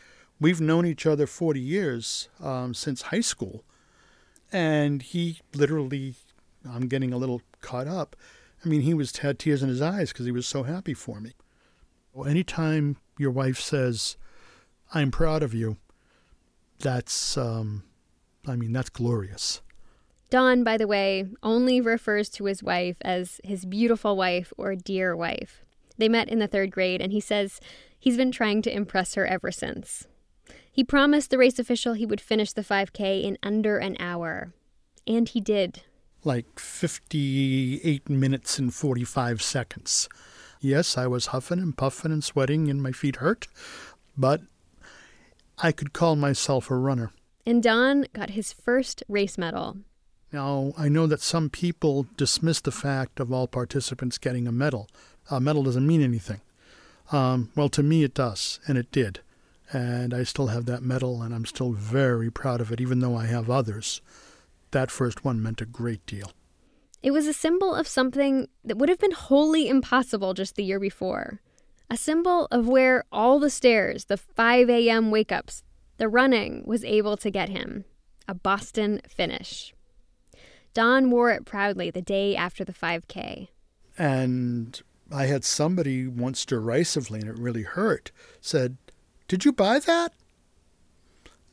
we've 0.40 0.61
known 0.61 0.87
each 0.87 1.06
other 1.06 1.26
40 1.26 1.61
years 1.61 2.28
um, 2.40 2.75
since 2.75 3.02
high 3.02 3.20
school, 3.20 3.64
and 4.52 5.02
he 5.02 5.40
literally, 5.54 6.14
I'm 6.68 6.88
getting 6.88 7.12
a 7.12 7.16
little 7.16 7.42
caught 7.61 7.88
up. 7.88 8.16
I 8.64 8.69
mean, 8.69 8.83
he 8.83 8.95
was 8.95 9.16
had 9.16 9.38
tears 9.38 9.62
in 9.62 9.69
his 9.69 9.83
eyes 9.83 10.12
because 10.12 10.26
he 10.26 10.33
was 10.33 10.47
so 10.47 10.62
happy 10.62 10.95
for 10.95 11.21
me. 11.21 11.33
Well, 12.12 12.28
anytime 12.28 12.97
your 13.19 13.31
wife 13.31 13.61
says, 13.61 14.16
"I'm 14.95 15.11
proud 15.11 15.42
of 15.42 15.54
you," 15.54 15.78
that's, 16.78 17.37
um, 17.37 17.85
I 18.47 18.57
mean, 18.57 18.73
that's 18.73 18.90
glorious. 18.90 19.62
Don, 20.31 20.64
by 20.64 20.76
the 20.76 20.87
way, 20.87 21.26
only 21.42 21.81
refers 21.81 22.28
to 22.31 22.45
his 22.45 22.62
wife 22.62 22.97
as 23.02 23.40
his 23.45 23.64
beautiful 23.66 24.16
wife 24.16 24.52
or 24.57 24.75
dear 24.75 25.14
wife. 25.14 25.62
They 25.99 26.09
met 26.09 26.28
in 26.28 26.38
the 26.38 26.47
third 26.47 26.71
grade, 26.71 27.02
and 27.02 27.12
he 27.12 27.21
says 27.21 27.61
he's 27.99 28.16
been 28.16 28.33
trying 28.33 28.62
to 28.62 28.75
impress 28.75 29.14
her 29.14 29.26
ever 29.26 29.50
since. 29.52 30.07
He 30.71 30.85
promised 30.85 31.31
the 31.31 31.37
race 31.37 31.59
official 31.59 31.92
he 31.92 32.07
would 32.07 32.21
finish 32.21 32.52
the 32.52 32.62
5K 32.62 33.23
in 33.23 33.37
under 33.42 33.76
an 33.76 33.97
hour. 34.00 34.54
And 35.07 35.28
he 35.28 35.40
did. 35.40 35.83
Like 36.25 36.59
58 36.59 38.09
minutes 38.09 38.59
and 38.59 38.73
45 38.73 39.43
seconds. 39.43 40.09
Yes, 40.61 40.97
I 40.97 41.09
was 41.09 41.26
huffing 41.26 41.59
and 41.59 41.76
puffing 41.76 42.12
and 42.12 42.23
sweating, 42.23 42.71
and 42.71 42.81
my 42.81 42.93
feet 42.93 43.17
hurt, 43.17 43.49
but 44.17 44.43
I 45.59 45.73
could 45.73 45.93
call 45.93 46.14
myself 46.14 46.71
a 46.71 46.76
runner. 46.76 47.11
And 47.45 47.62
Don 47.62 48.07
got 48.12 48.31
his 48.31 48.52
first 48.52 49.02
race 49.09 49.37
medal. 49.37 49.79
Now, 50.33 50.73
I 50.79 50.88
know 50.88 51.07
that 51.09 51.21
some 51.21 51.50
people 51.50 52.07
dismiss 52.17 52.61
the 52.61 52.71
fact 52.71 53.21
of 53.21 53.33
all 53.33 53.47
participants 53.47 54.17
getting 54.17 54.47
a 54.47 54.52
medal. 54.52 54.88
A 55.31 55.41
medal 55.41 55.64
doesn't 55.64 55.87
mean 55.87 56.02
anything. 56.02 56.41
Um, 57.11 57.50
well, 57.55 57.69
to 57.71 57.83
me, 57.83 58.05
it 58.05 58.14
does, 58.14 58.61
and 58.67 58.79
it 58.79 58.91
did. 58.93 59.21
And 59.73 60.14
I 60.14 60.23
still 60.23 60.47
have 60.47 60.67
that 60.67 60.83
medal, 60.83 61.23
and 61.23 61.35
I'm 61.35 61.45
still 61.45 61.73
very 61.73 62.31
proud 62.31 62.61
of 62.61 62.73
it, 62.73 62.81
even 62.81 63.00
though 63.00 63.17
I 63.17 63.26
have 63.26 63.50
others. 63.50 64.00
That 64.73 64.91
first 64.91 65.25
one 65.25 65.43
meant 65.43 65.61
a 65.61 65.67
great 65.67 66.05
deal. 66.07 66.33
It 67.02 67.11
was 67.11 67.26
a 67.26 67.33
symbol 67.33 67.75
of 67.75 67.88
something 67.88 68.49
that 68.64 68.76
would 68.79 68.88
have 68.88 68.99
been 68.99 69.12
wholly 69.12 69.69
impossible 69.69 70.35
just 70.35 70.57
the 70.57 70.64
year 70.64 70.81
before. 70.81 71.41
A 71.91 71.97
symbol 71.97 72.49
of 72.50 72.69
where 72.69 73.05
all 73.12 73.38
the 73.38 73.50
stairs, 73.50 74.07
the 74.07 74.17
5 74.17 74.71
a.m. 74.71 75.11
wake 75.11 75.31
ups, 75.31 75.62
the 75.99 76.09
running 76.09 76.64
was 76.67 76.85
able 76.85 77.17
to 77.19 77.31
get 77.31 77.49
him 77.49 77.85
a 78.29 78.35
Boston 78.35 79.00
finish. 79.09 79.75
Don 80.75 81.11
wore 81.11 81.31
it 81.31 81.45
proudly 81.45 81.91
the 81.91 82.00
day 82.00 82.35
after 82.35 82.64
the 82.64 82.73
5K. 82.73 83.49
And 83.99 84.81
I 85.11 85.26
had 85.26 85.45
somebody 85.45 86.07
once 86.07 86.47
derisively, 86.47 87.21
and 87.21 87.29
it 87.29 87.37
really 87.37 87.64
hurt, 87.64 88.11
said, 88.41 88.79
Did 89.29 89.45
you 89.45 89.52
buy 89.52 89.81
that? 89.81 90.14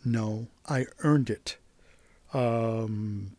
No, 0.05 0.47
I 0.67 0.85
earned 0.99 1.29
it. 1.29 1.57
Um, 2.33 3.35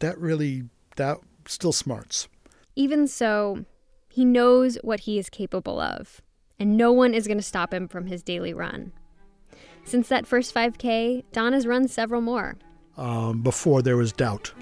that 0.00 0.18
really, 0.18 0.64
that 0.96 1.18
still 1.46 1.72
smarts. 1.72 2.28
Even 2.74 3.06
so, 3.06 3.64
he 4.08 4.24
knows 4.24 4.78
what 4.82 5.00
he 5.00 5.18
is 5.18 5.28
capable 5.30 5.80
of, 5.80 6.20
and 6.58 6.76
no 6.76 6.92
one 6.92 7.14
is 7.14 7.26
going 7.26 7.38
to 7.38 7.42
stop 7.42 7.72
him 7.72 7.88
from 7.88 8.06
his 8.06 8.22
daily 8.22 8.52
run. 8.52 8.92
Since 9.84 10.08
that 10.08 10.26
first 10.26 10.54
5K, 10.54 11.24
Don 11.32 11.52
has 11.52 11.66
run 11.66 11.86
several 11.86 12.20
more. 12.20 12.56
Um, 12.96 13.42
before 13.42 13.82
there 13.82 13.96
was 13.96 14.12
doubt. 14.12 14.52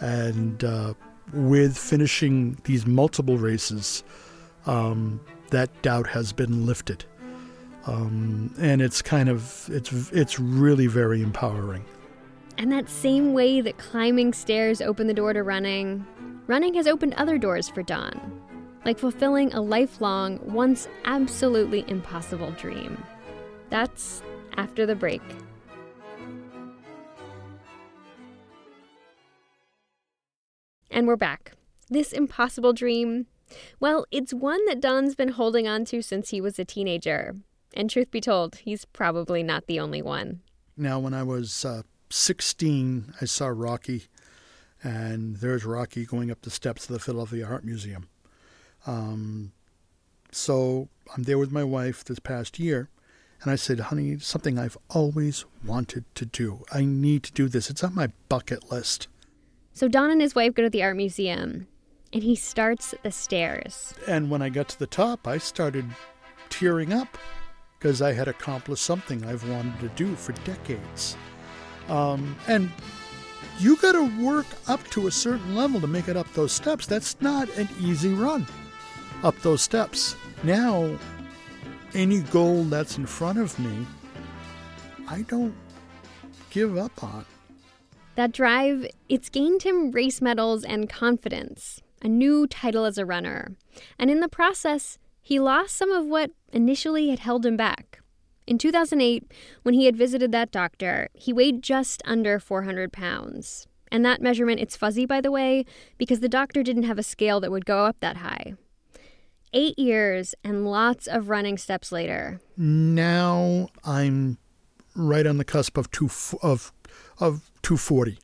And 0.00 0.62
uh, 0.62 0.94
with 1.32 1.76
finishing 1.76 2.58
these 2.64 2.86
multiple 2.86 3.38
races, 3.38 4.04
um, 4.66 5.20
that 5.50 5.82
doubt 5.82 6.06
has 6.08 6.32
been 6.32 6.66
lifted. 6.66 7.04
Um, 7.86 8.54
and 8.58 8.82
it's 8.82 9.00
kind 9.00 9.30
of 9.30 9.68
it's 9.72 10.12
it's 10.12 10.38
really 10.38 10.86
very 10.86 11.22
empowering. 11.22 11.84
And 12.58 12.72
that 12.72 12.88
same 12.88 13.34
way 13.34 13.60
that 13.60 13.78
climbing 13.78 14.32
stairs 14.32 14.80
opened 14.80 15.08
the 15.08 15.14
door 15.14 15.32
to 15.32 15.44
running, 15.44 16.04
running 16.48 16.74
has 16.74 16.88
opened 16.88 17.14
other 17.14 17.38
doors 17.38 17.68
for 17.68 17.84
Don, 17.84 18.42
like 18.84 18.98
fulfilling 18.98 19.54
a 19.54 19.60
lifelong, 19.60 20.40
once 20.42 20.88
absolutely 21.04 21.84
impossible 21.86 22.50
dream. 22.50 23.00
That's 23.70 24.24
after 24.56 24.86
the 24.86 24.96
break. 24.96 25.22
And 30.90 31.06
we're 31.06 31.16
back. 31.16 31.52
This 31.88 32.12
impossible 32.12 32.72
dream, 32.72 33.26
well, 33.78 34.04
it's 34.10 34.34
one 34.34 34.64
that 34.66 34.80
Don's 34.80 35.14
been 35.14 35.28
holding 35.28 35.68
on 35.68 35.84
to 35.86 36.02
since 36.02 36.30
he 36.30 36.40
was 36.40 36.58
a 36.58 36.64
teenager. 36.64 37.36
And 37.74 37.88
truth 37.88 38.10
be 38.10 38.20
told, 38.20 38.56
he's 38.56 38.84
probably 38.84 39.44
not 39.44 39.68
the 39.68 39.78
only 39.78 40.02
one. 40.02 40.40
Now, 40.76 40.98
when 40.98 41.14
I 41.14 41.22
was 41.22 41.64
uh, 41.64 41.82
16, 42.10 43.14
I 43.20 43.24
saw 43.24 43.48
Rocky, 43.48 44.04
and 44.82 45.36
there's 45.36 45.64
Rocky 45.64 46.06
going 46.06 46.30
up 46.30 46.42
the 46.42 46.50
steps 46.50 46.88
of 46.88 46.94
the 46.94 47.00
Philadelphia 47.00 47.46
Art 47.46 47.64
Museum. 47.64 48.08
Um, 48.86 49.52
so 50.30 50.88
I'm 51.14 51.24
there 51.24 51.38
with 51.38 51.52
my 51.52 51.64
wife 51.64 52.04
this 52.04 52.18
past 52.18 52.58
year, 52.58 52.88
and 53.42 53.50
I 53.50 53.56
said, 53.56 53.80
honey, 53.80 54.18
something 54.18 54.58
I've 54.58 54.78
always 54.88 55.44
wanted 55.64 56.04
to 56.14 56.26
do. 56.26 56.64
I 56.72 56.84
need 56.84 57.22
to 57.24 57.32
do 57.32 57.48
this. 57.48 57.70
It's 57.70 57.84
on 57.84 57.94
my 57.94 58.08
bucket 58.28 58.70
list. 58.70 59.08
So 59.74 59.86
Don 59.86 60.10
and 60.10 60.20
his 60.20 60.34
wife 60.34 60.54
go 60.54 60.62
to 60.62 60.70
the 60.70 60.82
art 60.82 60.96
museum, 60.96 61.68
and 62.12 62.22
he 62.22 62.34
starts 62.34 62.94
the 63.02 63.12
stairs. 63.12 63.94
And 64.06 64.30
when 64.30 64.42
I 64.42 64.48
got 64.48 64.68
to 64.70 64.78
the 64.78 64.86
top, 64.86 65.28
I 65.28 65.38
started 65.38 65.86
tearing 66.48 66.92
up 66.92 67.18
because 67.78 68.02
I 68.02 68.12
had 68.12 68.26
accomplished 68.26 68.82
something 68.82 69.24
I've 69.24 69.48
wanted 69.48 69.78
to 69.80 69.88
do 69.90 70.16
for 70.16 70.32
decades. 70.44 71.16
Um, 71.88 72.36
and 72.46 72.70
you 73.58 73.76
got 73.76 73.92
to 73.92 74.22
work 74.22 74.46
up 74.66 74.82
to 74.90 75.06
a 75.06 75.10
certain 75.10 75.54
level 75.54 75.80
to 75.80 75.86
make 75.86 76.08
it 76.08 76.16
up 76.16 76.32
those 76.34 76.52
steps. 76.52 76.86
That's 76.86 77.20
not 77.20 77.48
an 77.56 77.68
easy 77.80 78.12
run 78.12 78.46
up 79.22 79.36
those 79.40 79.62
steps. 79.62 80.16
Now, 80.42 80.96
any 81.94 82.20
goal 82.20 82.64
that's 82.64 82.98
in 82.98 83.06
front 83.06 83.38
of 83.38 83.58
me, 83.58 83.86
I 85.08 85.22
don't 85.22 85.54
give 86.50 86.76
up 86.76 87.02
on. 87.02 87.24
That 88.14 88.32
drive, 88.32 88.86
it's 89.08 89.28
gained 89.28 89.62
him 89.62 89.90
race 89.90 90.20
medals 90.20 90.64
and 90.64 90.88
confidence, 90.88 91.80
a 92.02 92.08
new 92.08 92.46
title 92.46 92.84
as 92.84 92.98
a 92.98 93.06
runner. 93.06 93.56
And 93.98 94.10
in 94.10 94.20
the 94.20 94.28
process, 94.28 94.98
he 95.22 95.38
lost 95.38 95.76
some 95.76 95.90
of 95.90 96.06
what 96.06 96.30
initially 96.52 97.10
had 97.10 97.20
held 97.20 97.46
him 97.46 97.56
back. 97.56 98.00
In 98.48 98.56
2008, 98.56 99.30
when 99.62 99.74
he 99.74 99.84
had 99.84 99.94
visited 99.94 100.32
that 100.32 100.50
doctor, 100.50 101.10
he 101.12 101.34
weighed 101.34 101.62
just 101.62 102.00
under 102.06 102.40
400 102.40 102.90
pounds. 102.90 103.68
And 103.92 104.02
that 104.06 104.22
measurement, 104.22 104.58
it's 104.58 104.74
fuzzy, 104.74 105.04
by 105.04 105.20
the 105.20 105.30
way, 105.30 105.66
because 105.98 106.20
the 106.20 106.30
doctor 106.30 106.62
didn't 106.62 106.84
have 106.84 106.98
a 106.98 107.02
scale 107.02 107.40
that 107.40 107.50
would 107.50 107.66
go 107.66 107.84
up 107.84 108.00
that 108.00 108.16
high. 108.16 108.54
Eight 109.52 109.78
years 109.78 110.34
and 110.42 110.66
lots 110.66 111.06
of 111.06 111.28
running 111.28 111.58
steps 111.58 111.92
later. 111.92 112.40
Now 112.56 113.68
I'm 113.84 114.38
right 114.96 115.26
on 115.26 115.36
the 115.36 115.44
cusp 115.44 115.76
of 115.76 115.90
two 115.90 116.08
of 116.42 116.72
of 117.20 117.50
240. 117.60 118.18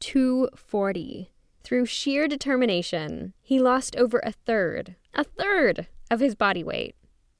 240. 0.00 1.30
Through 1.62 1.86
sheer 1.86 2.26
determination, 2.26 3.32
he 3.42 3.60
lost 3.60 3.94
over 3.94 4.20
a 4.24 4.32
third, 4.32 4.96
a 5.14 5.22
third 5.22 5.86
of 6.10 6.18
his 6.18 6.34
body 6.34 6.64
weight. 6.64 6.96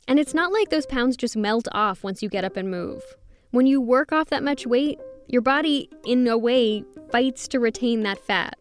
And 0.08 0.18
it's 0.18 0.34
not 0.34 0.52
like 0.52 0.70
those 0.70 0.86
pounds 0.86 1.16
just 1.16 1.36
melt 1.36 1.66
off 1.72 2.04
once 2.04 2.22
you 2.22 2.28
get 2.28 2.44
up 2.44 2.56
and 2.56 2.70
move. 2.70 3.02
When 3.50 3.66
you 3.66 3.80
work 3.80 4.12
off 4.12 4.28
that 4.30 4.42
much 4.44 4.66
weight, 4.66 4.98
your 5.28 5.42
body, 5.42 5.90
in 6.04 6.26
a 6.28 6.38
way, 6.38 6.84
fights 7.10 7.48
to 7.48 7.60
retain 7.60 8.02
that 8.02 8.24
fat. 8.24 8.56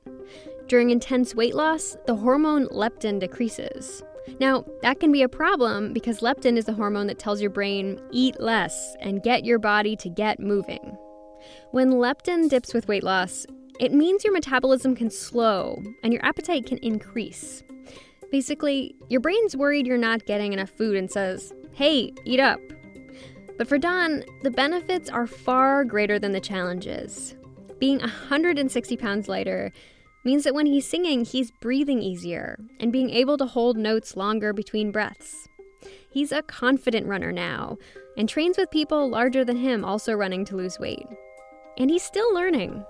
During 0.67 0.89
intense 0.89 1.35
weight 1.35 1.53
loss, 1.53 1.95
the 2.07 2.15
hormone 2.15 2.67
leptin 2.69 3.19
decreases. 3.19 4.01
Now, 4.39 4.65
that 4.81 4.99
can 4.99 5.11
be 5.11 5.21
a 5.21 5.29
problem 5.29 5.93
because 5.93 6.21
leptin 6.21 6.57
is 6.57 6.65
the 6.65 6.73
hormone 6.73 7.05
that 7.07 7.19
tells 7.19 7.41
your 7.41 7.51
brain, 7.51 8.01
eat 8.11 8.39
less 8.41 8.95
and 8.99 9.21
get 9.21 9.45
your 9.45 9.59
body 9.59 9.95
to 9.97 10.09
get 10.09 10.39
moving. 10.39 10.97
When 11.71 11.91
leptin 11.91 12.49
dips 12.49 12.73
with 12.73 12.87
weight 12.87 13.03
loss, 13.03 13.45
it 13.79 13.93
means 13.93 14.23
your 14.23 14.33
metabolism 14.33 14.95
can 14.95 15.11
slow 15.11 15.83
and 16.01 16.11
your 16.11 16.25
appetite 16.25 16.65
can 16.65 16.79
increase. 16.79 17.61
Basically, 18.35 18.93
your 19.07 19.21
brain's 19.21 19.55
worried 19.55 19.87
you're 19.87 19.97
not 19.97 20.25
getting 20.25 20.51
enough 20.51 20.69
food 20.71 20.97
and 20.97 21.09
says, 21.09 21.53
hey, 21.71 22.11
eat 22.25 22.41
up. 22.41 22.59
But 23.57 23.65
for 23.65 23.77
Don, 23.77 24.25
the 24.43 24.51
benefits 24.51 25.09
are 25.09 25.25
far 25.25 25.85
greater 25.85 26.19
than 26.19 26.33
the 26.33 26.41
challenges. 26.41 27.37
Being 27.79 27.99
160 27.99 28.97
pounds 28.97 29.29
lighter 29.29 29.71
means 30.25 30.43
that 30.43 30.53
when 30.53 30.65
he's 30.65 30.85
singing, 30.85 31.23
he's 31.23 31.49
breathing 31.61 32.01
easier 32.01 32.59
and 32.81 32.91
being 32.91 33.09
able 33.09 33.37
to 33.37 33.45
hold 33.45 33.77
notes 33.77 34.17
longer 34.17 34.51
between 34.51 34.91
breaths. 34.91 35.47
He's 36.11 36.33
a 36.33 36.41
confident 36.41 37.07
runner 37.07 37.31
now 37.31 37.77
and 38.17 38.27
trains 38.27 38.57
with 38.57 38.69
people 38.69 39.09
larger 39.09 39.45
than 39.45 39.55
him 39.55 39.85
also 39.85 40.11
running 40.11 40.43
to 40.43 40.57
lose 40.57 40.77
weight. 40.77 41.07
And 41.77 41.89
he's 41.89 42.03
still 42.03 42.33
learning. 42.33 42.83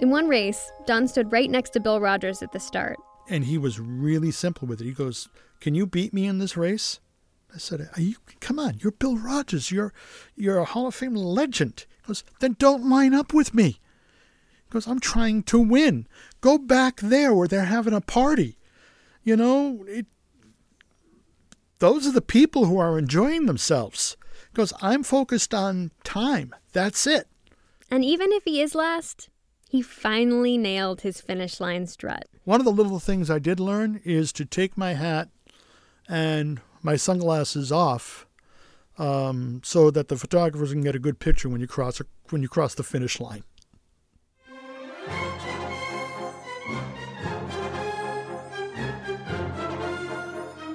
In 0.00 0.10
one 0.10 0.26
race, 0.26 0.72
Don 0.86 1.06
stood 1.06 1.30
right 1.30 1.48
next 1.48 1.70
to 1.74 1.78
Bill 1.78 2.00
Rodgers 2.00 2.42
at 2.42 2.50
the 2.50 2.58
start. 2.58 2.96
And 3.30 3.44
he 3.44 3.56
was 3.56 3.78
really 3.78 4.32
simple 4.32 4.66
with 4.66 4.80
it. 4.80 4.86
He 4.86 4.92
goes, 4.92 5.28
Can 5.60 5.76
you 5.76 5.86
beat 5.86 6.12
me 6.12 6.26
in 6.26 6.38
this 6.38 6.56
race? 6.56 6.98
I 7.54 7.58
said, 7.58 7.88
you, 7.96 8.16
Come 8.40 8.58
on, 8.58 8.78
you're 8.80 8.90
Bill 8.90 9.16
Rodgers. 9.16 9.70
You're, 9.70 9.92
you're 10.34 10.58
a 10.58 10.64
Hall 10.64 10.88
of 10.88 10.96
Fame 10.96 11.14
legend. 11.14 11.86
He 12.02 12.08
goes, 12.08 12.24
Then 12.40 12.56
don't 12.58 12.90
line 12.90 13.14
up 13.14 13.32
with 13.32 13.54
me. 13.54 13.78
He 14.64 14.70
goes, 14.70 14.88
I'm 14.88 14.98
trying 14.98 15.44
to 15.44 15.60
win. 15.60 16.08
Go 16.40 16.58
back 16.58 16.96
there 17.00 17.32
where 17.32 17.46
they're 17.46 17.66
having 17.66 17.94
a 17.94 18.00
party. 18.00 18.56
You 19.22 19.36
know, 19.36 19.84
it, 19.86 20.06
those 21.78 22.08
are 22.08 22.12
the 22.12 22.20
people 22.20 22.64
who 22.64 22.78
are 22.78 22.98
enjoying 22.98 23.46
themselves. 23.46 24.16
He 24.50 24.56
goes, 24.56 24.72
I'm 24.82 25.04
focused 25.04 25.54
on 25.54 25.92
time. 26.02 26.54
That's 26.72 27.06
it. 27.06 27.28
And 27.92 28.04
even 28.04 28.32
if 28.32 28.42
he 28.44 28.60
is 28.60 28.74
last, 28.74 29.28
he 29.68 29.82
finally 29.82 30.58
nailed 30.58 31.02
his 31.02 31.20
finish 31.20 31.60
line 31.60 31.86
strut. 31.86 32.26
One 32.44 32.60
of 32.60 32.64
the 32.64 32.72
little 32.72 32.98
things 32.98 33.30
I 33.30 33.38
did 33.38 33.60
learn 33.60 34.00
is 34.04 34.32
to 34.32 34.44
take 34.44 34.76
my 34.76 34.94
hat 34.94 35.28
and 36.08 36.60
my 36.82 36.96
sunglasses 36.96 37.70
off 37.70 38.26
um, 38.98 39.60
so 39.62 39.90
that 39.90 40.08
the 40.08 40.16
photographers 40.16 40.72
can 40.72 40.82
get 40.82 40.94
a 40.94 40.98
good 40.98 41.18
picture 41.18 41.48
when 41.48 41.60
you 41.60 41.66
cross 41.66 42.00
when 42.30 42.42
you 42.42 42.48
cross 42.48 42.74
the 42.74 42.82
finish 42.82 43.20
line. 43.20 43.44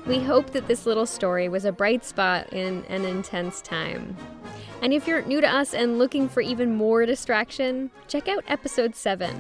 We 0.06 0.20
hope 0.20 0.52
that 0.52 0.68
this 0.68 0.86
little 0.86 1.08
story 1.08 1.50
was 1.50 1.66
a 1.66 1.72
bright 1.72 2.06
spot 2.06 2.54
in 2.54 2.86
an 2.90 3.06
intense 3.06 3.60
time. 3.62 4.16
And 4.84 4.94
if 4.94 5.08
you're 5.08 5.24
new 5.24 5.42
to 5.42 5.48
us 5.48 5.74
and 5.74 5.98
looking 5.98 6.30
for 6.30 6.42
even 6.42 6.76
more 6.76 7.08
distraction, 7.08 7.90
check 8.08 8.28
out 8.28 8.44
episode 8.48 8.96
7. 8.96 9.36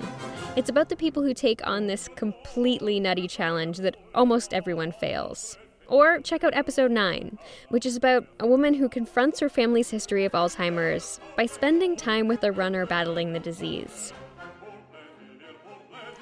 It's 0.55 0.69
about 0.69 0.87
the 0.87 0.95
people 0.95 1.21
who 1.21 1.33
take 1.33 1.65
on 1.67 1.87
this 1.87 2.07
completely 2.15 2.97
nutty 2.97 3.27
challenge 3.27 3.79
that 3.79 3.97
almost 4.13 4.53
everyone 4.53 4.93
fails. 4.93 5.57
Or 5.87 6.21
check 6.21 6.45
out 6.45 6.55
episode 6.55 6.91
9, 6.91 7.37
which 7.69 7.85
is 7.85 7.97
about 7.97 8.25
a 8.39 8.47
woman 8.47 8.73
who 8.73 8.87
confronts 8.87 9.41
her 9.41 9.49
family's 9.49 9.89
history 9.89 10.23
of 10.23 10.31
Alzheimer's 10.31 11.19
by 11.35 11.45
spending 11.45 11.97
time 11.97 12.29
with 12.29 12.41
a 12.45 12.53
runner 12.53 12.85
battling 12.85 13.33
the 13.33 13.39
disease. 13.39 14.13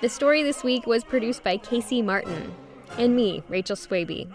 The 0.02 0.10
story 0.10 0.42
this 0.42 0.64
week 0.64 0.88
was 0.88 1.04
produced 1.04 1.44
by 1.44 1.58
Casey 1.58 2.02
Martin 2.02 2.56
and 2.98 3.16
me, 3.16 3.44
Rachel 3.48 3.76
Swaby. 3.76 4.34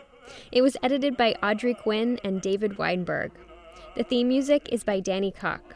It 0.53 0.63
was 0.63 0.77
edited 0.81 1.17
by 1.17 1.35
Audrey 1.43 1.75
Quinn 1.75 2.21
and 2.23 2.41
David 2.41 2.79
Weinberg. 2.79 3.33
The 3.97 4.05
theme 4.05 4.29
music 4.29 4.69
is 4.71 4.85
by 4.85 5.01
Danny 5.01 5.33
Cocke. 5.33 5.75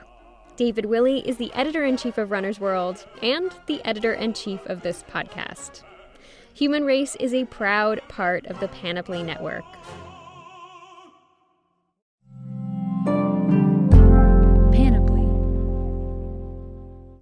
David 0.56 0.84
Willey 0.84 1.26
is 1.26 1.38
the 1.38 1.52
editor 1.54 1.82
in 1.82 1.96
chief 1.96 2.18
of 2.18 2.30
Runner's 2.30 2.60
World 2.60 3.06
and 3.22 3.50
the 3.66 3.82
editor 3.86 4.12
in 4.12 4.34
chief 4.34 4.60
of 4.66 4.82
this 4.82 5.02
podcast. 5.10 5.82
Human 6.52 6.84
Race 6.84 7.16
is 7.16 7.32
a 7.32 7.46
proud 7.46 8.02
part 8.08 8.44
of 8.46 8.60
the 8.60 8.68
Panoply 8.68 9.22
Network. 9.22 9.64